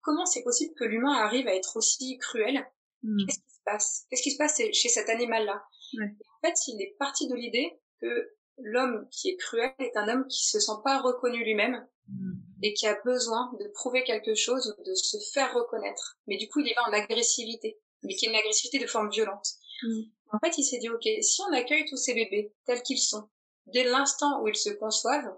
[0.03, 2.65] Comment c'est possible que l'humain arrive à être aussi cruel?
[3.03, 3.25] Mm.
[3.27, 4.07] Qu'est-ce qui se passe?
[4.11, 5.63] Qu'est-ce qui se passe chez cet animal-là?
[5.99, 6.11] Ouais.
[6.43, 10.27] En fait, il est parti de l'idée que l'homme qui est cruel est un homme
[10.29, 12.33] qui se sent pas reconnu lui-même Mm.
[12.65, 16.19] et qui a besoin de prouver quelque chose ou de se faire reconnaître.
[16.27, 19.11] Mais du coup, il y va en agressivité, mais qui est une agressivité de forme
[19.11, 19.47] violente.
[19.85, 20.01] Mm.
[20.33, 23.29] En fait, il s'est dit, ok, si on accueille tous ces bébés tels qu'ils sont,
[23.67, 25.33] dès l'instant où ils se conçoivent,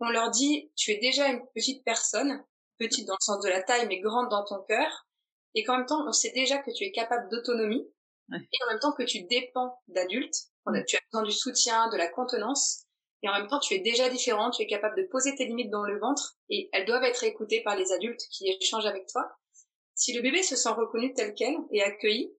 [0.00, 2.44] on leur dit, tu es déjà une petite personne,
[2.78, 5.06] petite dans le sens de la taille, mais grande dans ton cœur,
[5.54, 7.88] et qu'en même temps, on sait déjà que tu es capable d'autonomie,
[8.30, 8.36] Ouais.
[8.52, 10.48] et en même temps que tu dépends d'adultes,
[10.86, 12.84] Tu as besoin du soutien, de la contenance,
[13.22, 15.70] et en même temps, tu es déjà différent, tu es capable de poser tes limites
[15.70, 19.28] dans le ventre, et elles doivent être écoutées par les adultes qui échangent avec toi.
[19.94, 22.32] Si le bébé se sent reconnu tel quel et accueilli,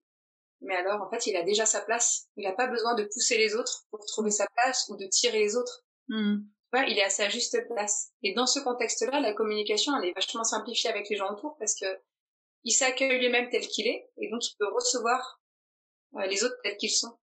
[0.62, 2.28] mais alors, en fait, il a déjà sa place.
[2.36, 5.38] Il n'a pas besoin de pousser les autres pour trouver sa place ou de tirer
[5.38, 5.84] les autres.
[6.08, 6.38] Mm.
[6.38, 8.10] Tu vois, il est à sa juste place.
[8.22, 11.74] Et dans ce contexte-là, la communication, elle est vachement simplifiée avec les gens autour parce
[11.74, 11.86] que
[12.64, 15.40] il s'accueille lui-même tel qu'il est et donc il peut recevoir
[16.16, 17.16] euh, les autres tels qu'ils sont.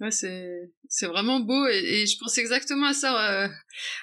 [0.00, 3.44] Ouais, c'est c'est vraiment beau et, je pense exactement à ça.
[3.44, 3.48] euh,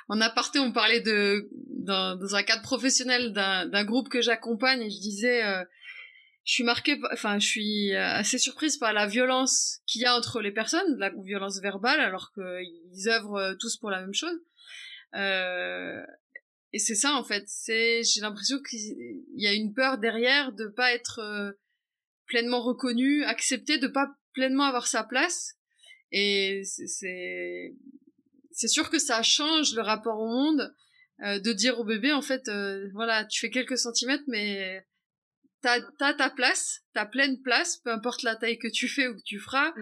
[0.09, 4.89] en aparté, on parlait de dans, un cadre professionnel d'un d'un groupe que j'accompagne et
[4.89, 5.63] je disais, euh,
[6.45, 10.15] je suis marquée, enfin, je suis euh, assez surprise par la violence qu'il y a
[10.15, 14.39] entre les personnes, la violence verbale, alors qu'ils œuvrent euh, tous pour la même chose.
[15.15, 16.03] Euh,
[16.71, 17.45] et c'est ça en fait.
[17.47, 21.51] C'est, j'ai l'impression qu'il y a une peur derrière de pas être euh,
[22.27, 25.55] pleinement reconnu, accepté, de pas pleinement avoir sa place.
[26.11, 27.73] Et c'est-
[28.67, 30.73] sûr que ça change le rapport au monde
[31.23, 34.85] euh, de dire au bébé en fait euh, voilà tu fais quelques centimètres mais
[35.61, 39.15] t'as t'as ta place ta pleine place peu importe la taille que tu fais ou
[39.15, 39.73] que tu feras.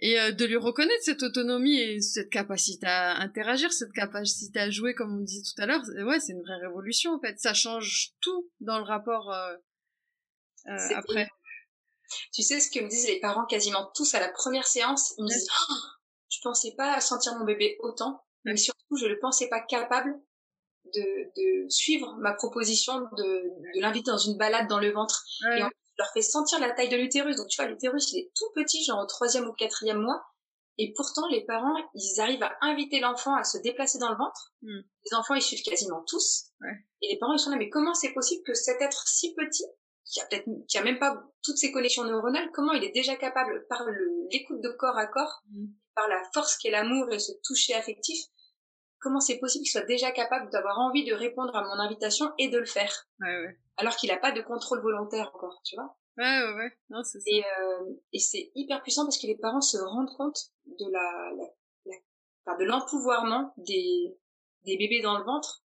[0.00, 4.70] Et euh, de lui reconnaître cette autonomie et cette capacité à interagir cette capacité à
[4.70, 7.38] jouer comme on disait tout à l'heure ouais c'est une vraie révolution en fait.
[7.40, 9.54] Ça change tout dans le rapport euh,
[10.68, 11.28] euh, après
[12.32, 15.14] Tu sais ce que me disent les parents quasiment tous à la première séance?
[15.18, 15.74] Ils me disent Oh,
[16.28, 20.14] Je pensais pas sentir mon bébé autant, mais surtout je ne le pensais pas capable
[20.94, 25.24] de, de suivre ma proposition de, de l'inviter dans une balade dans le ventre.
[25.44, 25.58] Ouais.
[25.58, 27.36] Et je leur fais sentir la taille de l'utérus.
[27.36, 30.22] Donc tu vois, l'utérus il est tout petit, genre au troisième ou quatrième mois.
[30.80, 34.54] Et pourtant, les parents, ils arrivent à inviter l'enfant à se déplacer dans le ventre.
[34.62, 34.78] Mm.
[34.78, 36.52] Les enfants, ils suivent quasiment tous.
[36.60, 36.70] Ouais.
[37.02, 39.64] Et les parents, ils sont là, mais comment c'est possible que cet être si petit,
[40.10, 43.16] qui a peut-être, qui a même pas toutes ces connexions neuronales, comment il est déjà
[43.16, 43.84] capable, par
[44.30, 45.66] l'écoute de corps à corps, Mm.
[45.94, 48.18] par la force qu'est l'amour et ce toucher affectif,
[49.00, 52.48] comment c'est possible qu'il soit déjà capable d'avoir envie de répondre à mon invitation et
[52.48, 55.96] de le faire, ouais ouais alors qu'il n'a pas de contrôle volontaire encore, tu vois?
[56.16, 56.72] ouais ouais, ouais.
[56.90, 60.14] non c'est ça Et, euh, et c'est hyper puissant parce que les parents se rendent
[60.16, 61.44] compte de la, la,
[61.86, 61.96] la-
[62.46, 64.16] enfin, de l'empouvoirment des,
[64.64, 65.62] des bébés dans le ventre.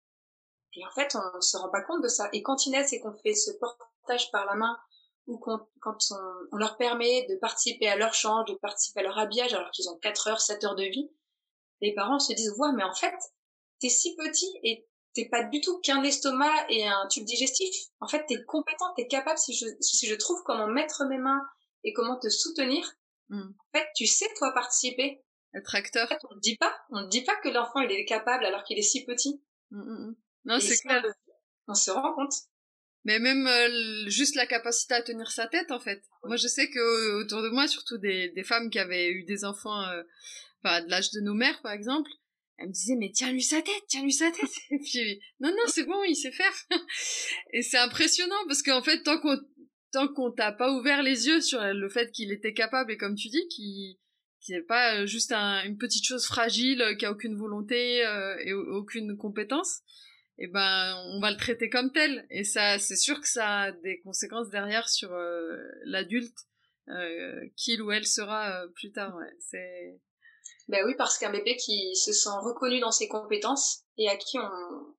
[0.75, 2.29] Et en fait, on se rend pas compte de ça.
[2.34, 3.51] Et quand naissent et qu'on fait ce
[4.32, 4.78] par la main,
[5.28, 5.68] ou quand
[6.12, 6.16] on,
[6.52, 9.89] on leur permet de participer à leur change, de participer à leur habillage, alors qu'ils
[9.89, 11.10] ont 4 heures, 7 heures de vie,
[11.82, 13.16] les parents se disent, ouais, mais en fait,
[13.80, 17.74] t'es si petit et t'es pas du tout qu'un estomac et un tube digestif.
[18.00, 21.42] En fait, t'es compétent, t'es capable, si je, si je trouve comment mettre mes mains
[21.84, 22.94] et comment te soutenir,
[23.30, 23.42] Mm.
[23.42, 25.24] en fait, tu sais, toi, participer.
[25.54, 27.92] être acteur En fait, on ne dit pas, on ne dit pas que l'enfant, il
[27.92, 29.42] est capable alors qu'il est si petit.
[29.72, 30.16] Mm, mm, mm.
[30.46, 31.04] non c'est clair
[31.68, 32.34] On se rend compte.
[33.06, 36.02] Mais même euh, juste la capacité à tenir sa tête, en fait.
[36.24, 39.24] Moi, je sais que euh, autour de moi, surtout des, des femmes qui avaient eu
[39.26, 40.04] des enfants, euh,
[40.63, 42.10] de l'âge de nos mères, par exemple,
[42.58, 44.50] elles me disaient, mais tiens-lui sa tête, tiens-lui sa tête.
[44.72, 46.54] Et puis, non, non, c'est bon, il sait faire.
[47.54, 49.38] Et c'est impressionnant parce qu'en fait, tant qu'on
[49.92, 53.16] tant qu'on t'a pas ouvert les yeux sur le fait qu'il était capable, et comme
[53.16, 53.98] tu dis, qu'il
[54.42, 58.04] qu'il n'est pas euh, juste un- une petite chose fragile, euh, qui a aucune volonté
[58.06, 59.82] euh, et au- aucune compétence,
[60.38, 63.72] et ben on va le traiter comme tel et ça c'est sûr que ça a
[63.72, 66.38] des conséquences derrière sur euh, l'adulte
[66.89, 69.32] euh, qu'il ou elle sera euh, plus tard ouais.
[69.39, 70.00] c'est
[70.67, 74.38] Ben oui, parce qu'un bébé qui se sent reconnu dans ses compétences et à qui
[74.39, 74.50] on,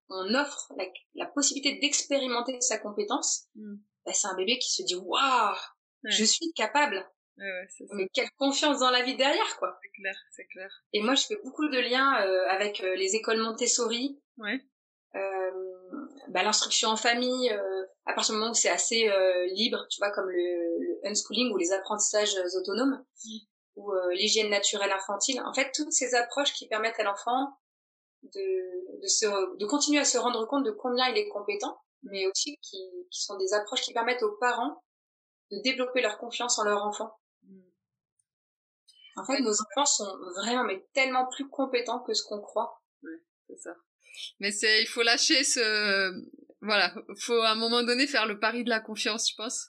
[0.08, 3.74] on offre la, la possibilité d'expérimenter sa compétence, Mm.
[4.06, 5.56] ben c'est un bébé qui se dit waouh,
[6.04, 6.10] Ouais.
[6.10, 6.96] je suis capable.
[7.38, 9.78] ouais, ça, Mais quelle confiance dans la vie derrière, quoi.
[9.82, 12.10] c'est clair c'est clair Et moi, je fais beaucoup de liens
[12.50, 14.60] avec les écoles Montessori, ouais
[16.28, 20.00] bah, l'instruction en famille, euh, à partir du moment où c'est assez euh, libre, tu
[20.00, 23.38] vois, comme le, le unschooling ou les apprentissages euh, autonomes, Mm.
[23.76, 25.40] ou euh, l'hygiène naturelle infantile.
[25.44, 27.56] En fait, toutes ces approches qui permettent à l'enfant
[28.22, 32.26] de, de, se, de continuer à se rendre compte de combien il est compétent, mais
[32.26, 32.78] aussi qui,
[33.10, 34.82] qui sont des approches qui permettent aux parents
[35.50, 37.12] de développer leur confiance en leur enfant.
[37.44, 37.60] Mm.
[39.16, 42.82] En fait, nos enfants sont vraiment, mais tellement plus compétents que ce qu'on croit.
[43.02, 43.76] Ouais, c'est ça.
[44.40, 46.12] Mais c'est, il faut lâcher ce,
[46.60, 49.68] voilà, faut à un moment donné faire le pari de la confiance, je pense.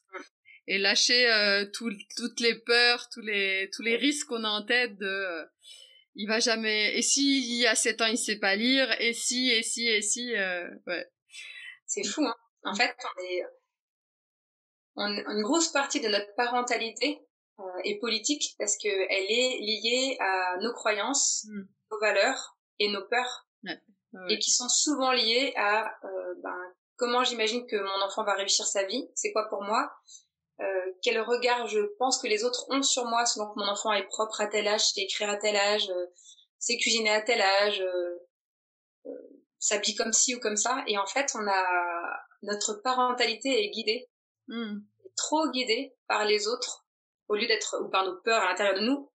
[0.67, 4.97] Et lâcher euh, toutes les peurs, tous les, tous les risques qu'on a en tête
[4.97, 5.45] de, euh,
[6.15, 9.13] il va jamais, et si il y a 7 ans il sait pas lire, et
[9.13, 11.05] si, et si, et si, euh, ouais.
[11.86, 12.36] C'est fou, hein.
[12.63, 13.43] En fait, on est,
[14.95, 17.19] on, une grosse partie de notre parentalité
[17.60, 21.67] euh, est politique parce que elle est liée à nos croyances, hmm.
[21.91, 23.47] nos valeurs et nos peurs,
[24.30, 26.58] et qui sont souvent liées à euh, ben,
[26.97, 29.91] comment j'imagine que mon enfant va réussir sa vie, c'est quoi pour moi,
[30.62, 33.91] euh, quel regard je pense que les autres ont sur moi selon que mon enfant
[33.91, 36.06] est propre à tel âge, c'est écrire à tel âge, euh,
[36.60, 38.19] c'est cuisiner à tel âge, euh,
[39.08, 39.12] euh,
[39.60, 40.84] s'habille comme ci ou comme ça.
[40.88, 41.63] Et en fait, on a
[42.41, 44.10] notre parentalité est guidée,
[44.47, 44.80] mmh.
[45.17, 46.86] trop guidée par les autres
[47.28, 49.12] au lieu d'être ou par nos peurs à l'intérieur de nous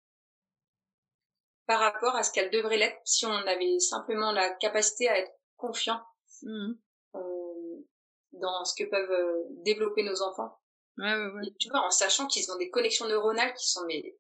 [1.71, 5.31] par rapport à ce qu'elle devrait l'être si on avait simplement la capacité à être
[5.57, 6.01] confiant
[6.43, 6.73] mmh.
[7.15, 7.87] euh,
[8.33, 10.59] dans ce que peuvent développer nos enfants.
[10.99, 11.43] Ouais, ouais, ouais.
[11.61, 14.17] tu vois, en sachant qu'ils ont des connexions neuronales qui sont, mais,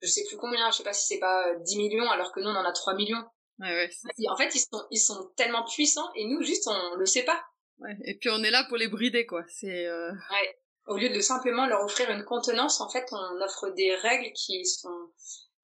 [0.00, 2.50] je sais plus combien, je sais pas si c'est pas 10 millions, alors que nous,
[2.50, 3.24] on en a 3 millions.
[3.58, 4.28] Ouais, ouais.
[4.28, 7.42] en fait, ils sont, ils sont tellement puissants, et nous, juste, on le sait pas.
[7.80, 7.96] Ouais.
[8.04, 9.42] Et puis, on est là pour les brider, quoi.
[9.48, 10.12] C'est, euh...
[10.12, 10.56] Ouais.
[10.86, 14.64] Au lieu de simplement leur offrir une contenance, en fait, on offre des règles qui
[14.64, 15.10] sont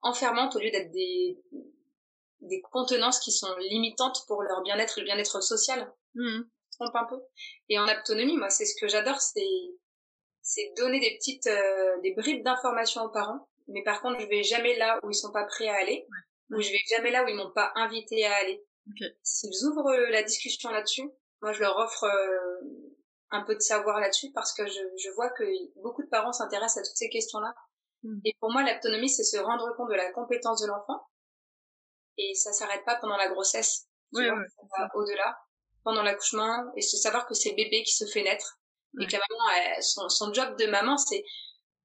[0.02, 1.38] enfermantes au lieu d'être des,
[2.40, 5.92] des contenances qui sont limitantes pour leur bien-être et le bien-être social.
[6.14, 6.42] Mmh.
[6.72, 7.20] trompe un peu.
[7.68, 9.46] Et en autonomie, moi, c'est ce que j'adore, c'est
[10.48, 13.48] c'est donner des petites, euh, des bribes d'informations aux parents.
[13.66, 16.06] Mais par contre, je vais jamais là où ils sont pas prêts à aller,
[16.50, 18.64] ou je vais jamais là où ils m'ont pas invité à aller.
[19.22, 21.10] S'ils ouvrent euh, la discussion là-dessus,
[21.42, 22.66] moi je leur offre euh,
[23.30, 25.44] un peu de savoir là-dessus parce que je, je vois que
[25.82, 27.54] beaucoup de parents s'intéressent à toutes ces questions-là.
[28.02, 28.18] Hmm.
[28.24, 31.06] Et pour moi, l'autonomie, c'est se rendre compte de la compétence de l'enfant.
[32.16, 33.86] Et ça s'arrête pas pendant la grossesse.
[34.12, 35.38] Oui, ça va au-delà,
[35.84, 38.58] pendant l'accouchement, et se savoir que c'est bébé qui se fait naître
[39.00, 41.22] et que la maman, son, son job de maman, c'est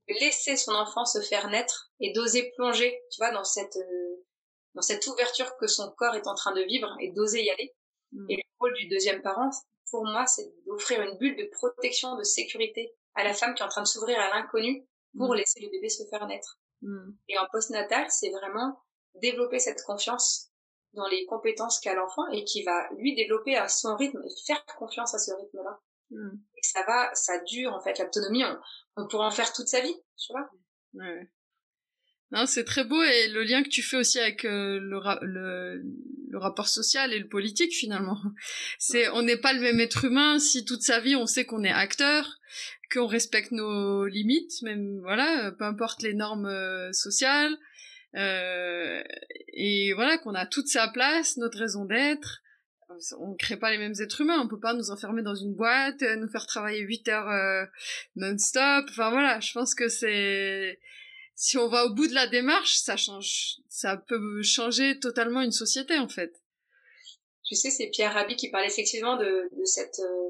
[0.07, 4.25] laisser son enfant se faire naître et d'oser plonger, tu vois, dans cette euh,
[4.73, 7.75] dans cette ouverture que son corps est en train de vivre et d'oser y aller.
[8.11, 8.25] Mm.
[8.29, 9.49] Et le rôle du deuxième parent,
[9.91, 13.65] pour moi, c'est d'offrir une bulle de protection, de sécurité à la femme qui est
[13.65, 15.37] en train de s'ouvrir à l'inconnu pour mm.
[15.37, 16.59] laisser le bébé se faire naître.
[16.81, 17.11] Mm.
[17.29, 18.81] Et en postnatal, c'est vraiment
[19.15, 20.49] développer cette confiance
[20.93, 24.63] dans les compétences qu'a l'enfant et qui va lui développer à son rythme et faire
[24.77, 25.79] confiance à ce rythme-là.
[26.11, 26.37] Mm.
[26.57, 27.99] Et ça va, ça dure en fait.
[27.99, 28.59] L'autonomie, on,
[28.97, 30.49] on pourra en faire toute sa vie, tu vois.
[32.33, 35.83] Non, c'est très beau et le lien que tu fais aussi avec euh, le, le,
[36.31, 38.19] le, rapport social et le politique finalement.
[38.79, 41.63] C'est on n'est pas le même être humain si toute sa vie on sait qu'on
[41.63, 42.39] est acteur,
[42.91, 47.55] qu'on respecte nos limites, même voilà, peu importe les normes euh, sociales,
[48.15, 49.03] euh,
[49.53, 52.41] et voilà qu'on a toute sa place, notre raison d'être,
[53.19, 56.01] on crée pas les mêmes êtres humains, on peut pas nous enfermer dans une boîte,
[56.17, 57.65] nous faire travailler 8 heures euh,
[58.15, 58.85] non-stop.
[58.89, 60.79] Enfin voilà, je pense que c'est
[61.35, 65.51] si on va au bout de la démarche, ça change, ça peut changer totalement une
[65.51, 66.33] société en fait.
[67.45, 70.29] Tu sais, c'est Pierre Rabhi qui parle effectivement de, de cette euh,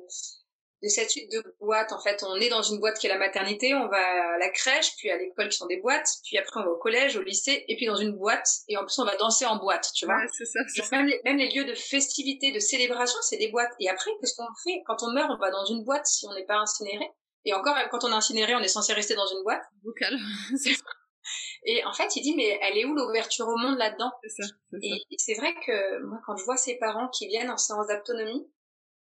[0.84, 1.94] de cette suite de boîtes.
[1.94, 4.50] En fait, on est dans une boîte qui est la maternité, on va à la
[4.50, 7.22] crèche, puis à l'école qui sont des boîtes, puis après on va au collège, au
[7.22, 10.06] lycée, et puis dans une boîte, et en plus on va danser en boîte, tu
[10.06, 10.18] vois.
[10.18, 10.60] Ouais, c'est ça,
[10.98, 13.72] Même, les, même les lieux de festivité, de célébration, c'est des boîtes.
[13.80, 14.84] Et après, qu'est-ce qu'on fait?
[14.86, 17.06] Quand on meurt, on va dans une boîte si on n'est pas incinéré?
[17.46, 19.64] Et encore, même quand on est incinéré, on est censé rester dans une boîte.
[19.84, 20.18] Vocal.
[21.66, 24.12] et en fait, il dit, mais elle est où l'ouverture au monde là-dedans?
[24.24, 24.50] C'est ça.
[24.82, 27.88] Et, et c'est vrai que moi, quand je vois ces parents qui viennent en séance
[27.88, 28.48] d'autonomie,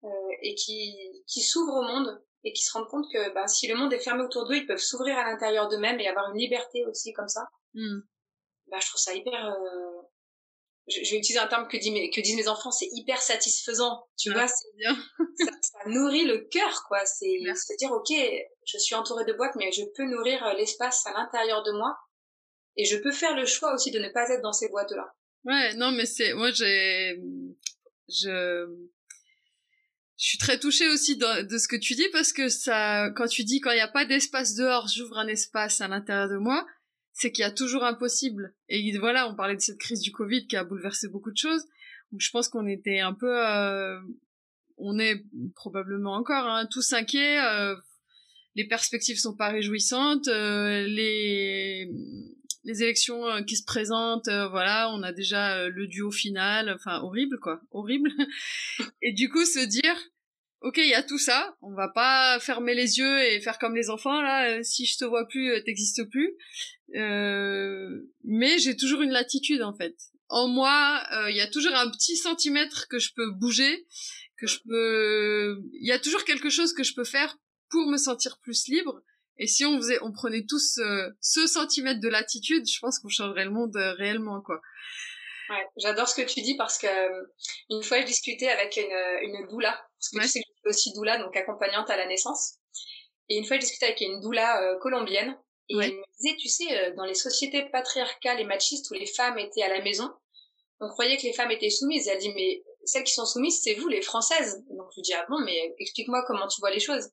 [0.05, 0.09] euh,
[0.41, 3.77] et qui, qui s'ouvrent au monde et qui se rendent compte que bah, si le
[3.77, 6.85] monde est fermé autour d'eux, ils peuvent s'ouvrir à l'intérieur d'eux-mêmes et avoir une liberté
[6.87, 7.49] aussi comme ça.
[7.75, 8.01] Mm.
[8.67, 9.47] Bah, je trouve ça hyper...
[9.47, 10.02] Euh...
[10.89, 14.05] Je, vais utiliser un terme que, dit mes, que disent mes enfants, c'est hyper satisfaisant.
[14.19, 14.97] Tu vois, c'est bien.
[15.39, 17.05] ça, ça, nourrit le cœur, quoi.
[17.07, 18.13] C'est se dire, ok,
[18.67, 21.97] je suis entourée de boîtes, mais je peux nourrir euh, l'espace à l'intérieur de moi.
[22.77, 25.15] Et je peux faire le choix aussi de ne pas être dans ces boîtes-là.
[25.45, 26.35] Ouais, non, mais c'est...
[26.35, 27.21] Moi, j'ai...
[28.09, 28.67] Je
[30.23, 33.27] je suis très touchée aussi de, de, ce que tu dis parce que ça, quand
[33.27, 36.37] tu dis quand il n'y a pas d'espace dehors, j'ouvre un espace à l'intérieur de
[36.37, 36.65] moi,
[37.13, 38.55] c'est qu'il y a toujours un possible.
[38.69, 41.65] Et voilà, on parlait de cette crise du Covid qui a bouleversé beaucoup de choses.
[42.11, 43.99] Donc je pense qu'on était un peu, euh,
[44.77, 47.41] on est probablement encore hein, tous inquiets.
[47.41, 47.77] Euh,
[48.55, 51.91] les perspectives sont pas réjouissantes, les
[52.65, 57.61] les élections qui se présentent, voilà, on a déjà le duo final, enfin horrible quoi,
[57.73, 58.11] horrible.
[59.03, 59.97] Et du coup se dire,
[60.61, 63.75] ok, il y a tout ça, on va pas fermer les yeux et faire comme
[63.75, 64.63] les enfants là.
[64.63, 66.35] si je te vois plus, t'existes plus.
[66.95, 69.97] Mais j'ai toujours une latitude en fait.
[70.29, 73.87] En moi, il y a toujours un petit centimètre que je peux bouger
[74.43, 77.39] que je peux il y a toujours quelque chose que je peux faire
[77.71, 79.01] pour me sentir plus libre.
[79.39, 83.09] Et si on faisait on prenait tous euh, ce centimètre de latitude je pense qu'on
[83.09, 84.61] changerait le monde euh, réellement quoi.
[85.49, 87.25] Ouais j'adore ce que tu dis parce que euh,
[87.71, 90.91] une fois je discutais avec une une doula parce que tu sais que je suis
[90.91, 92.57] aussi doula donc accompagnante à la naissance.
[93.29, 95.37] Et une fois je discutais avec une doula colombienne
[95.69, 99.39] et elle me disait tu sais dans les sociétés patriarcales et machistes où les femmes
[99.39, 100.11] étaient à la maison
[100.81, 103.75] on croyait que les femmes étaient soumises elle dit mais celles qui sont soumises, c'est
[103.75, 104.65] vous, les Françaises.
[104.71, 107.11] Donc je lui dis, ah bon, mais explique-moi comment tu vois les choses.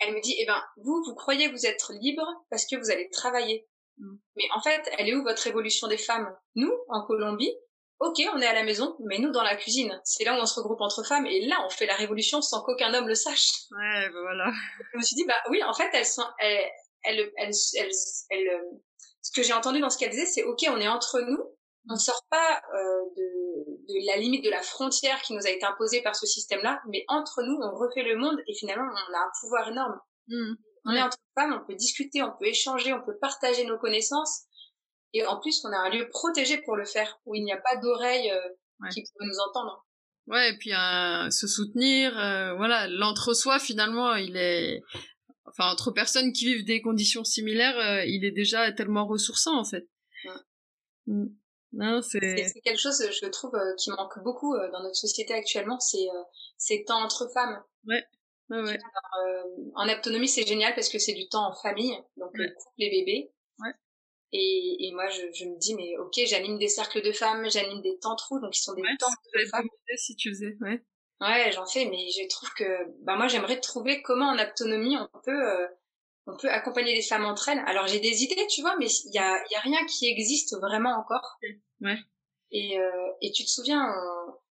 [0.00, 3.08] Elle me dit, eh ben, vous, vous croyez vous être libre parce que vous allez
[3.10, 3.68] travailler.
[3.98, 4.16] Mm.
[4.36, 6.28] Mais en fait, elle est où votre évolution des femmes?
[6.56, 7.54] Nous, en Colombie,
[8.00, 10.46] ok, on est à la maison, mais nous, dans la cuisine, c'est là où on
[10.46, 13.50] se regroupe entre femmes, et là, on fait la révolution sans qu'aucun homme le sache.
[13.70, 14.50] Ouais, ben voilà.
[14.92, 16.68] Je me suis dit, bah oui, en fait, elles sont, elles,
[17.04, 17.52] elles, elles,
[18.30, 18.78] elles, euh,
[19.22, 21.42] ce que j'ai entendu dans ce qu'elle disait, c'est ok, on est entre nous,
[21.88, 25.50] on ne sort pas euh, de, de, la limite de la frontière qui nous a
[25.50, 29.14] été imposée par ce système-là, mais entre nous, on refait le monde et finalement, on
[29.14, 29.98] a un pouvoir énorme.
[30.28, 30.54] Mmh.
[30.84, 34.42] On est entre femmes, on peut discuter, on peut échanger, on peut partager nos connaissances.
[35.12, 37.58] Et en plus, on a un lieu protégé pour le faire, où il n'y a
[37.58, 39.86] pas d'oreille euh, qui peut nous entendre.
[40.28, 44.82] Ouais, et puis euh, se soutenir, euh, voilà, l'entre-soi finalement, il est,
[45.46, 49.64] enfin entre personnes qui vivent des conditions similaires, euh, il est déjà tellement ressourçant en
[49.64, 49.88] fait.
[50.24, 50.32] Ouais.
[51.06, 51.26] Mmh.
[51.72, 52.20] Non, c'est
[52.64, 56.22] quelque chose, je trouve, euh, qui manque beaucoup euh, dans notre société actuellement, c'est euh,
[56.58, 57.62] ces temps entre femmes.
[57.86, 58.04] Ouais.
[58.50, 58.78] ouais, ouais.
[59.74, 62.52] en autonomie, c'est génial parce que c'est du temps en famille, donc ouais.
[62.76, 63.32] les bébés.
[63.58, 63.72] Ouais.
[64.32, 67.80] Et, et moi, je, je, me dis, mais ok, j'anime des cercles de femmes, j'anime
[67.80, 69.68] des temps trous, donc ils sont des temps de femmes.
[69.96, 70.84] si tu faisais, ouais.
[71.22, 72.64] Ouais, j'en fais, mais je trouve que,
[73.04, 75.68] bah moi, j'aimerais trouver comment en autonomie on peut
[76.26, 77.62] on peut accompagner les femmes entre elles.
[77.66, 80.56] Alors j'ai des idées, tu vois, mais il y a, y a rien qui existe
[80.60, 81.38] vraiment encore.
[81.80, 81.98] Ouais.
[82.52, 83.92] Et, euh, et tu te souviens,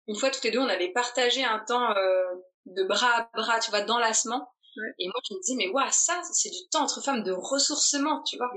[0.06, 2.24] une fois toutes les deux, on avait partagé un temps euh,
[2.66, 4.52] de bras à bras, tu vois, d'enlacement.
[4.76, 4.94] Ouais.
[4.98, 8.22] Et moi, je me dis, mais ouais, ça, c'est du temps entre femmes de ressourcement,
[8.24, 8.50] tu vois.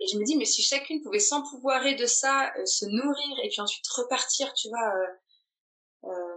[0.00, 3.48] Et je me dis, mais si chacune pouvait s'empouvoirer de ça, euh, se nourrir et
[3.48, 6.36] puis ensuite repartir, tu vois, euh, euh,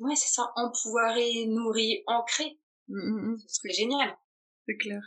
[0.00, 2.58] ouais, c'est ça, empouvoirer, nourrir, ancrer.
[2.88, 3.38] Mmh, mmh, mmh.
[3.46, 4.16] Ce serait génial.
[4.66, 5.02] C'est clair.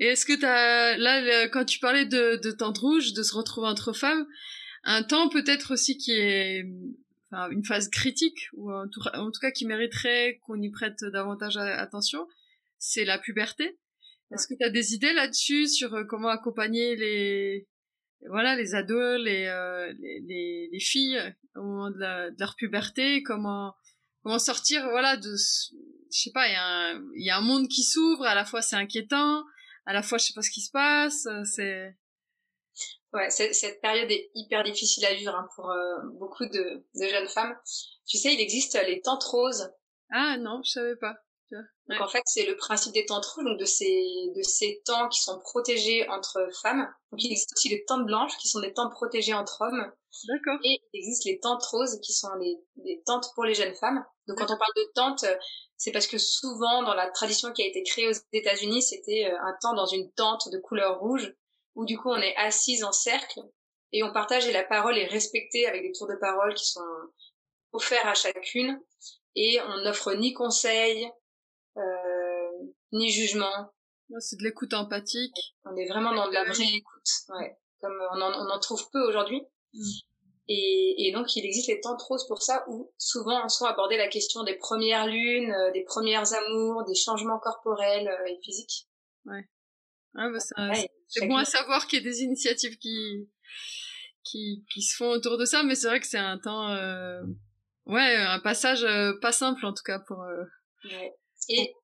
[0.00, 3.68] Et est-ce que t'as là quand tu parlais de, de temps rouge, de se retrouver
[3.68, 4.26] entre femmes,
[4.84, 6.66] un temps peut-être aussi qui est
[7.30, 11.04] enfin, une phase critique ou en tout, en tout cas qui mériterait qu'on y prête
[11.04, 12.26] davantage attention,
[12.78, 13.78] c'est la puberté.
[14.32, 17.68] Est-ce que tu as des idées là-dessus sur euh, comment accompagner les
[18.28, 21.20] voilà les ados, les, euh, les, les, filles
[21.56, 23.74] au moment de, la, de leur puberté, comment
[24.22, 27.40] comment sortir voilà de je sais pas il y a un il y a un
[27.40, 29.44] monde qui s'ouvre à la fois c'est inquiétant
[29.86, 31.96] à la fois je sais pas ce qui se passe euh, c'est
[33.12, 37.28] ouais cette période est hyper difficile à vivre hein, pour euh, beaucoup de, de jeunes
[37.28, 37.56] femmes.
[38.06, 39.70] Tu sais il existe les tentes roses
[40.10, 41.16] ah non je savais pas
[41.88, 45.08] donc en fait, c'est le principe des tentes rouges, donc de ces de ces temps
[45.08, 46.88] qui sont protégés entre femmes.
[47.10, 49.92] Donc il existe aussi les tentes blanches qui sont des tentes protégées entre hommes.
[50.28, 50.58] D'accord.
[50.64, 54.04] Et il existe les tentes roses qui sont les, des tentes pour les jeunes femmes.
[54.28, 55.24] Donc quand on parle de tentes,
[55.76, 59.36] c'est parce que souvent dans la tradition qui a été créée aux États-Unis, c'était euh,
[59.40, 61.34] un temps dans une tente de couleur rouge
[61.74, 63.40] où du coup on est assise en cercle
[63.90, 66.80] et on partage et la parole est respectée avec des tours de parole qui sont
[67.72, 68.80] offerts à chacune
[69.34, 71.10] et on n'offre ni conseils
[72.92, 73.72] ni jugement.
[74.18, 75.56] C'est de l'écoute empathique.
[75.64, 77.56] On est vraiment dans de la vraie écoute, ouais.
[77.80, 79.42] Comme on en, on en trouve peu aujourd'hui.
[79.72, 79.80] Mm.
[80.48, 84.08] Et, et, donc il existe les temps roses pour ça où souvent sont abordées la
[84.08, 88.88] question des premières lunes, euh, des premières amours, des changements corporels euh, et physiques.
[89.24, 89.48] Ouais.
[90.14, 90.74] Ah bah
[91.08, 93.30] c'est bon à savoir qu'il y a des initiatives qui,
[94.24, 97.22] qui, qui se font autour de ça, mais c'est vrai que c'est un temps, euh,
[97.86, 100.18] ouais, un passage euh, pas simple en tout cas pour.
[100.84, 101.14] Ouais.
[101.48, 101.74] Et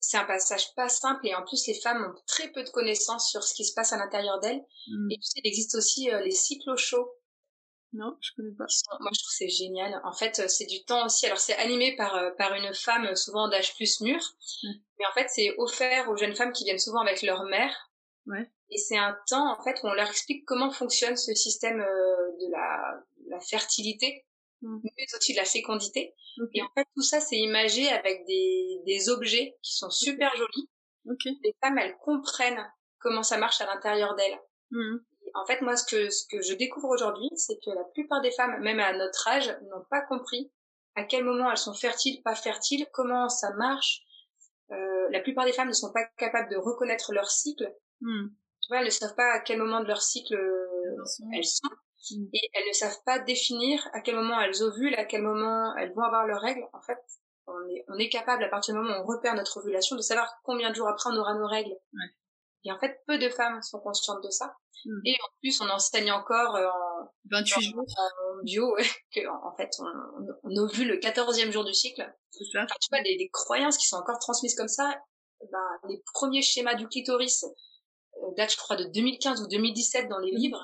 [0.00, 3.30] c'est un passage pas simple et en plus les femmes ont très peu de connaissances
[3.30, 4.64] sur ce qui se passe à l'intérieur d'elles.
[4.88, 5.10] Mm.
[5.10, 7.12] Et tu sais, il existe aussi euh, les cycles chauds.
[7.92, 8.66] Non, je connais pas.
[9.00, 10.00] moi, je trouve c'est génial.
[10.04, 11.26] En fait, euh, c'est du temps aussi.
[11.26, 14.20] Alors, c'est animé par euh, par une femme souvent d'âge plus mûr,
[14.62, 17.90] mais en fait, c'est offert aux jeunes femmes qui viennent souvent avec leur mère.
[18.26, 18.48] Ouais.
[18.70, 22.50] Et c'est un temps en fait où on leur explique comment fonctionne ce système de
[22.52, 24.24] la, la fertilité
[24.62, 24.78] mmh.
[24.82, 26.14] mais aussi de la fécondité.
[26.54, 30.68] Et en fait, tout ça, c'est imagé avec des, des objets qui sont super jolis.
[31.42, 32.64] les femmes, elles comprennent
[32.98, 34.38] comment ça marche à l'intérieur d'elles.
[34.70, 34.98] Hmm.
[35.34, 38.30] En fait, moi, ce que, ce que je découvre aujourd'hui, c'est que la plupart des
[38.32, 40.50] femmes, même à notre âge, n'ont pas compris
[40.96, 44.02] à quel moment elles sont fertiles, pas fertiles, comment ça marche.
[44.72, 47.72] Euh, la plupart des femmes ne sont pas capables de reconnaître leur cycle.
[48.00, 48.28] Hmm.
[48.60, 51.68] Tu vois, elles ne savent pas à quel moment de leur cycle euh, Elles sont-
[52.32, 55.92] Et elles ne savent pas définir à quel moment elles ovulent, à quel moment elles
[55.92, 56.66] vont avoir leurs règles.
[56.72, 56.98] En fait,
[57.46, 60.00] on est, on est capable, à partir du moment où on repère notre ovulation, de
[60.02, 61.70] savoir combien de jours après on aura nos règles.
[61.92, 62.08] Ouais.
[62.64, 64.54] Et en fait, peu de femmes sont conscientes de ça.
[64.84, 65.00] Mm.
[65.06, 68.76] Et en plus, on enseigne encore euh, en, 28 jours, en bio
[69.14, 72.02] que en fait, on, on- on ovule le 14e jour du cycle.
[72.30, 74.94] c'est ça Enfin, tu vois, des, des croyances qui sont encore transmises comme ça.
[75.52, 80.18] Ben, les premiers schémas du clitoris euh, datent, je crois, de 2015 ou 2017 dans
[80.18, 80.62] les livres.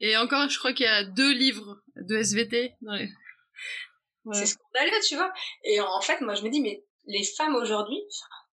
[0.00, 2.74] Et encore, je crois qu'il y a deux livres de SVT.
[2.82, 3.08] Dans les...
[4.32, 5.32] C'est scandaleux, tu vois.
[5.64, 7.98] Et en fait, moi, je me dis, mais les femmes aujourd'hui,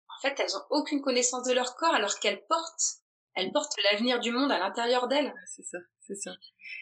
[0.09, 3.01] en fait, elles ont aucune connaissance de leur corps alors qu'elles portent,
[3.35, 5.33] elles portent l'avenir du monde à l'intérieur d'elles.
[5.47, 6.33] C'est ça, c'est ça.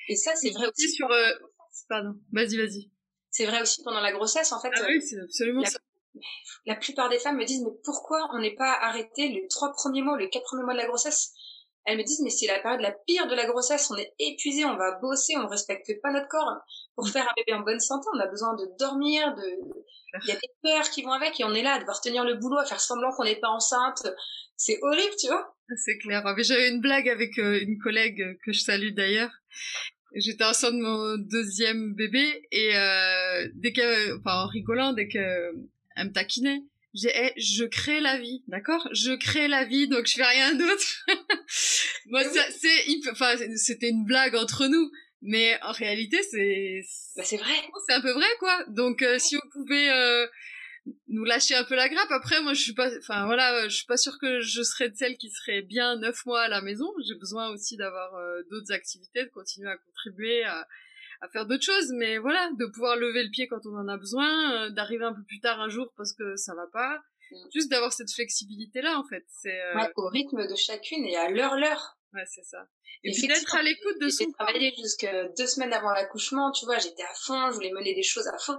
[0.08, 0.90] Et ça, c'est vrai aussi.
[0.90, 1.11] sur...
[1.11, 1.30] euh,
[1.88, 2.90] Pardon, vas-y, vas-y.
[3.30, 4.50] C'est vrai aussi pendant la grossesse.
[4.52, 5.78] En fait, Ah euh, oui, c'est absolument la- ça.
[6.66, 10.02] la plupart des femmes me disent, mais pourquoi on n'est pas arrêté les trois premiers
[10.02, 11.32] mois, les quatre premiers mois de la grossesse?
[11.84, 13.90] Elles me disent, mais c'est la période la pire de la grossesse.
[13.90, 16.58] On est épuisé, on va bosser, on respecte pas notre corps.
[16.94, 19.44] Pour faire un bébé en bonne santé, on a besoin de dormir, de,
[20.24, 22.24] il y a des peurs qui vont avec et on est là à devoir tenir
[22.24, 24.06] le boulot, à faire semblant qu'on n'est pas enceinte.
[24.56, 25.54] C'est horrible, tu vois.
[25.76, 26.22] C'est clair.
[26.38, 29.30] J'avais une blague avec euh, une collègue que je salue d'ailleurs.
[30.14, 35.52] J'étais enceinte de mon deuxième bébé et euh, dès que, enfin en rigolant, dès que
[35.96, 36.62] elle me taquinait,
[36.94, 38.88] je disais, Eh, je crée la vie, d'accord?
[38.92, 41.06] Je crée la vie, donc je fais rien d'autre.
[42.11, 44.90] Moi, c'est, c'était une blague entre nous,
[45.22, 46.82] mais en réalité, c'est,
[47.16, 47.52] Bah, c'est vrai.
[47.86, 48.64] c'est un peu vrai, quoi.
[48.68, 50.26] Donc, euh, si vous pouvez euh,
[51.08, 53.76] nous lâcher un peu la grappe, après, moi, je suis pas, enfin, voilà, euh, je
[53.76, 56.62] suis pas sûre que je serais de celle qui serait bien neuf mois à la
[56.62, 56.86] maison.
[57.06, 60.66] J'ai besoin aussi d'avoir euh, d'autres activités, de continuer à contribuer à,
[61.20, 63.96] à faire d'autres choses, mais voilà, de pouvoir lever le pied quand on en a
[63.98, 66.98] besoin, d'arriver un peu plus tard un jour parce que ça va pas.
[67.30, 67.36] Mm.
[67.54, 69.24] Juste d'avoir cette flexibilité-là, en fait.
[69.28, 71.98] C'est, Ouais, au rythme de chacune et à leur l'heure.
[72.14, 72.66] Ouais, c'est ça.
[73.04, 76.64] Et, puis d'être à l'écoute de J'ai son travaillé jusqu'à deux semaines avant l'accouchement, tu
[76.64, 78.58] vois, j'étais à fond, je voulais mener des choses à fond.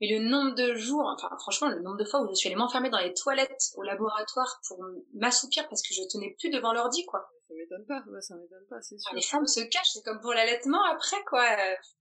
[0.00, 2.56] Mais le nombre de jours, enfin franchement, le nombre de fois où je suis allée
[2.56, 4.78] m'enfermer dans les toilettes au laboratoire pour
[5.14, 7.28] m'assoupir parce que je tenais plus devant l'ordi, quoi.
[7.48, 9.08] Ça m'étonne pas, ouais, ça m'étonne pas, c'est sûr.
[9.08, 11.44] Enfin, les femmes se cachent, c'est comme pour l'allaitement après, quoi.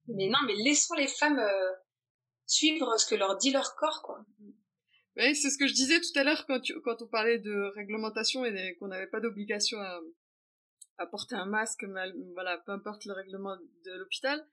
[0.07, 1.71] Mais non, mais laissons les femmes euh,
[2.45, 4.19] suivre ce que leur dit leur corps, quoi.
[5.15, 7.71] Oui, c'est ce que je disais tout à l'heure quand, tu- quand on parlait de
[7.75, 9.99] réglementation et qu'on n'avait pas d'obligation à,
[10.97, 14.45] à porter un masque, mal, voilà, peu importe le règlement de l'hôpital.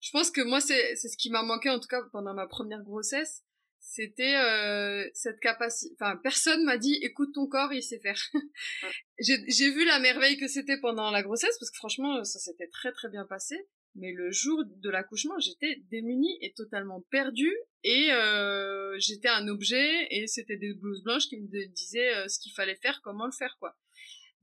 [0.00, 2.46] Je pense que moi, c'est c'est ce qui m'a manqué, en tout cas pendant ma
[2.46, 3.44] première grossesse,
[3.78, 5.94] c'était euh, cette capacité.
[6.00, 8.18] Enfin, personne m'a dit, écoute ton corps, il sait faire.
[9.18, 12.68] J'ai j'ai vu la merveille que c'était pendant la grossesse, parce que franchement, ça s'était
[12.68, 13.56] très très bien passé.
[13.94, 17.54] Mais le jour de l'accouchement, j'étais démunie et totalement perdue.
[17.84, 22.38] Et euh, j'étais un objet et c'était des blouses blanches qui me disaient euh, ce
[22.38, 23.76] qu'il fallait faire, comment le faire, quoi.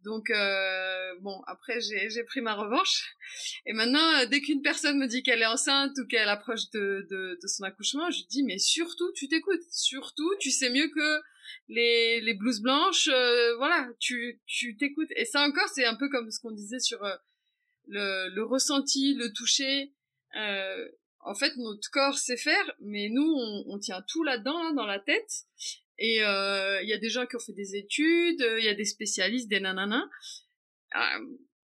[0.03, 3.15] Donc, euh, bon, après, j'ai pris ma revanche.
[3.65, 7.05] Et maintenant, euh, dès qu'une personne me dit qu'elle est enceinte ou qu'elle approche de,
[7.09, 9.63] de, de son accouchement, je dis, mais surtout, tu t'écoutes.
[9.71, 11.21] Surtout, tu sais mieux que
[11.67, 13.09] les, les blouses blanches.
[13.09, 15.11] euh, voilà, tu tu t'écoutes.
[15.17, 17.15] Et ça encore, c'est un peu comme ce qu'on disait sur euh,
[17.87, 19.93] le, le ressenti, le toucher.
[20.37, 20.87] Euh,
[21.21, 24.85] en fait, notre corps sait faire, mais nous, on, on tient tout là-dedans, là, dans
[24.85, 25.43] la tête.
[25.99, 28.73] Et euh, il y a des gens qui ont fait des études, il y a
[28.73, 30.05] des spécialistes, des nananas.
[30.95, 30.99] Euh,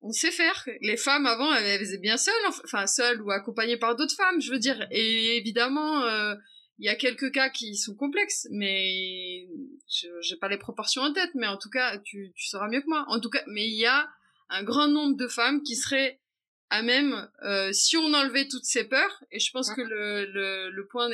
[0.01, 0.67] on sait faire.
[0.81, 4.15] Les femmes avant, elles, elles faisaient bien seules, enf- enfin seules ou accompagnées par d'autres
[4.15, 4.87] femmes, je veux dire.
[4.91, 6.35] Et évidemment, euh,
[6.77, 9.47] il y a quelques cas qui sont complexes, mais
[9.91, 12.81] je j'ai pas les proportions en tête, mais en tout cas, tu, tu sauras mieux
[12.81, 13.03] que moi.
[13.09, 14.07] En tout cas, mais il y a
[14.49, 16.21] un grand nombre de femmes qui seraient
[16.69, 20.69] à même, euh, si on enlevait toutes ces peurs, et je pense que le, le,
[20.69, 21.09] le point,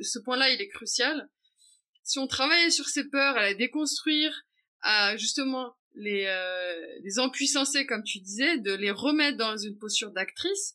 [0.00, 1.28] ce point-là, il est crucial.
[2.10, 4.34] Si on travaillait sur ces peurs, à les déconstruire,
[4.82, 10.74] à justement les, euh, empuissancer, comme tu disais, de les remettre dans une posture d'actrice,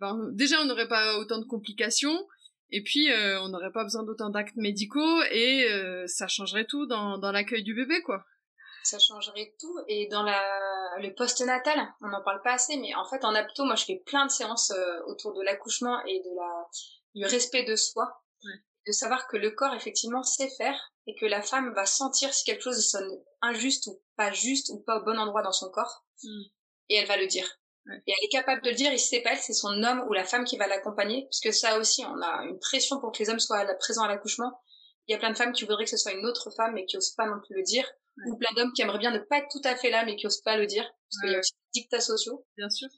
[0.00, 2.26] ben, déjà, on n'aurait pas autant de complications,
[2.70, 6.86] et puis euh, on n'aurait pas besoin d'autant d'actes médicaux, et euh, ça changerait tout
[6.86, 8.24] dans, dans l'accueil du bébé, quoi.
[8.82, 9.78] Ça changerait tout.
[9.88, 10.42] Et dans la,
[11.00, 14.02] le post-natal, on n'en parle pas assez, mais en fait, en apto, moi, je fais
[14.06, 16.66] plein de séances euh, autour de l'accouchement et de la,
[17.14, 18.21] du respect de soi.
[18.86, 22.44] De savoir que le corps, effectivement, sait faire et que la femme va sentir si
[22.44, 23.10] quelque chose sonne
[23.40, 26.04] injuste ou pas juste ou pas au bon endroit dans son corps.
[26.22, 26.42] Mm.
[26.88, 27.48] Et elle va le dire.
[27.86, 30.04] Et elle est capable de le dire, et si c'est pas elle, c'est son homme
[30.08, 31.24] ou la femme qui va l'accompagner.
[31.24, 34.08] Parce que ça aussi, on a une pression pour que les hommes soient présents à
[34.08, 34.60] l'accouchement.
[35.08, 36.86] Il y a plein de femmes qui voudraient que ce soit une autre femme, mais
[36.86, 37.88] qui osent pas non plus le dire.
[38.26, 40.26] ou plein d'hommes qui aimeraient bien ne pas être tout à fait là mais qui
[40.26, 42.46] osent pas le dire parce qu'il y a aussi des dictats sociaux.
[42.56, 42.88] Bien sûr.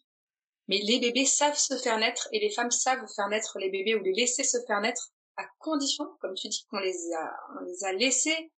[0.68, 3.95] Mais les bébés savent se faire naître et les femmes savent faire naître les bébés
[3.95, 7.64] ou les laisser se faire naître à condition, comme tu dis, qu'on les a, on
[7.64, 8.53] les a laissées,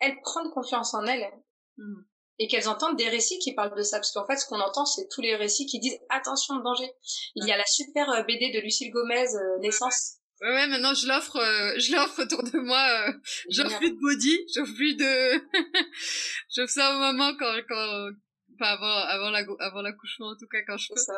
[0.00, 1.30] elles prendre confiance en elles.
[1.76, 2.06] Mhm.
[2.40, 3.98] Et qu'elles entendent des récits qui parlent de ça.
[3.98, 6.88] Parce qu'en fait, ce qu'on entend, c'est tous les récits qui disent attention, danger.
[7.34, 10.18] Il y a la super euh, BD de Lucille Gomez, euh, Naissance.
[10.40, 13.08] Ouais, ouais, maintenant je l'offre, euh, je l'offre autour de moi.
[13.08, 13.12] Euh,
[13.50, 15.32] j'offre plus de body, j'offre plus de,
[16.54, 18.10] j'offre ça au moment quand, quand,
[18.58, 21.00] enfin avant, avant la, avant l'accouchement en tout cas quand je peux.
[21.00, 21.14] Ça.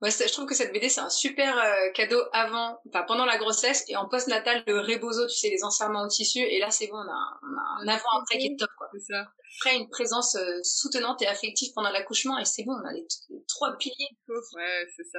[0.00, 3.36] Ouais, je trouve que cette BD c'est un super euh, cadeau avant, enfin pendant la
[3.36, 6.86] grossesse et en post-natal le rebozo, tu sais les enserrements au tissu et là c'est
[6.86, 8.88] bon, on a, on a un avant après qui est top quoi.
[8.92, 9.26] C'est ça.
[9.60, 13.06] Après une présence euh, soutenante et affective pendant l'accouchement et c'est bon, on a les,
[13.30, 14.16] les trois piliers.
[14.28, 15.18] Ouais, c'est ça.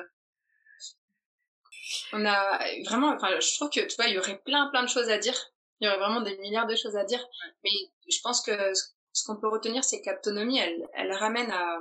[2.14, 4.90] On a vraiment, enfin je trouve que tu vois il y aurait plein plein de
[4.90, 5.36] choses à dire,
[5.82, 7.26] il y aurait vraiment des milliards de choses à dire,
[7.64, 7.72] mais
[8.10, 11.80] je pense que ce, ce qu'on peut retenir c'est que l'autonomie elle, elle ramène à,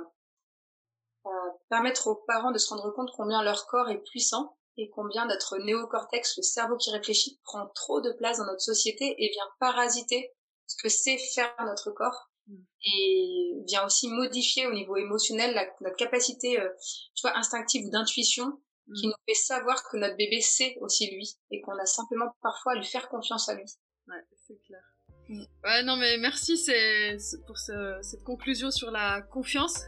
[1.25, 1.29] à
[1.69, 5.57] permettre aux parents de se rendre compte combien leur corps est puissant et combien notre
[5.57, 10.31] néocortex, le cerveau qui réfléchit, prend trop de place dans notre société et vient parasiter
[10.67, 12.55] ce que c'est faire notre corps Mm.
[12.85, 16.67] et vient aussi modifier au niveau émotionnel la- notre capacité, euh,
[17.13, 18.51] tu vois, instinctive ou d'intuition
[18.95, 19.09] qui Mm.
[19.11, 22.75] nous fait savoir que notre bébé sait aussi lui et qu'on a simplement parfois à
[22.75, 23.65] lui faire confiance à lui.
[24.07, 24.81] Ouais, c'est clair.
[25.29, 29.83] Ouais, non, mais merci c'est, pour ce- cette conclusion sur la confiance.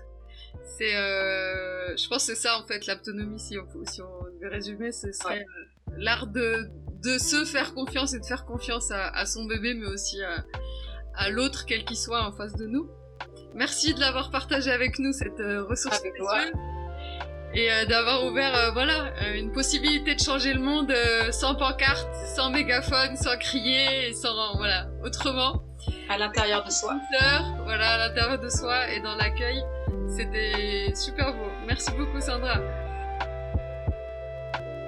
[0.77, 3.39] C'est, euh, je pense que c'est ça en fait l'autonomie.
[3.39, 6.67] Si on, si on devait résumer, ce serait euh, l'art de,
[7.03, 10.45] de se faire confiance et de faire confiance à, à son bébé, mais aussi à,
[11.15, 12.89] à l'autre, quel qu'il soit en face de nous.
[13.55, 16.13] Merci de l'avoir partagé avec nous cette euh, ressource Avec.
[17.53, 21.55] Et euh, d'avoir ouvert euh, voilà euh, une possibilité de changer le monde euh, sans
[21.55, 25.63] pancarte, sans mégaphone, sans crier et sans voilà autrement.
[26.09, 26.95] À l'intérieur de soi.
[27.63, 29.63] Voilà à l'intérieur de soi et dans l'accueil.
[30.07, 31.49] C'était super beau.
[31.65, 32.59] Merci beaucoup Sandra.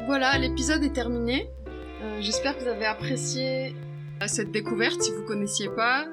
[0.06, 1.50] Voilà, l'épisode est terminé.
[2.02, 3.76] Euh, J'espère que vous avez apprécié
[4.28, 6.06] cette découverte si vous connaissiez pas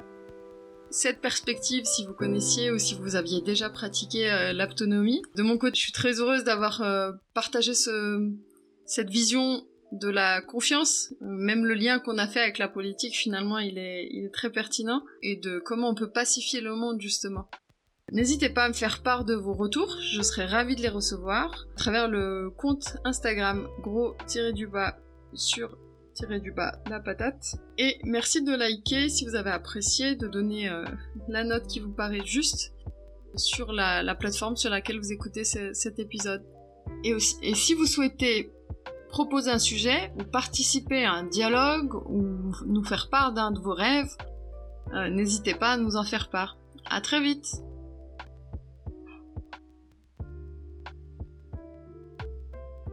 [0.91, 5.23] cette perspective si vous connaissiez ou si vous aviez déjà pratiqué euh, l'autonomie.
[5.37, 8.31] De mon côté, je suis très heureuse d'avoir euh, partagé ce,
[8.87, 13.59] cette vision de la confiance, même le lien qu'on a fait avec la politique finalement
[13.59, 17.49] il est, il est très pertinent et de comment on peut pacifier le monde justement.
[18.13, 21.67] N'hésitez pas à me faire part de vos retours, je serai ravie de les recevoir
[21.75, 24.97] à travers le compte Instagram gros-du-bas
[25.35, 25.77] sur
[26.27, 27.57] du bas la patate.
[27.79, 30.85] Et merci de liker si vous avez apprécié, de donner euh,
[31.29, 32.73] la note qui vous paraît juste
[33.37, 36.45] sur la, la plateforme sur laquelle vous écoutez ce- cet épisode.
[37.05, 38.53] Et, aussi, si vous souhaitez
[39.09, 43.75] proposer un sujet ou participer à un dialogue ou nous faire part d'un de vos
[43.75, 44.15] rêves,
[44.95, 46.57] euh, n'hésitez pas à nous en faire part.
[46.89, 47.47] À très vite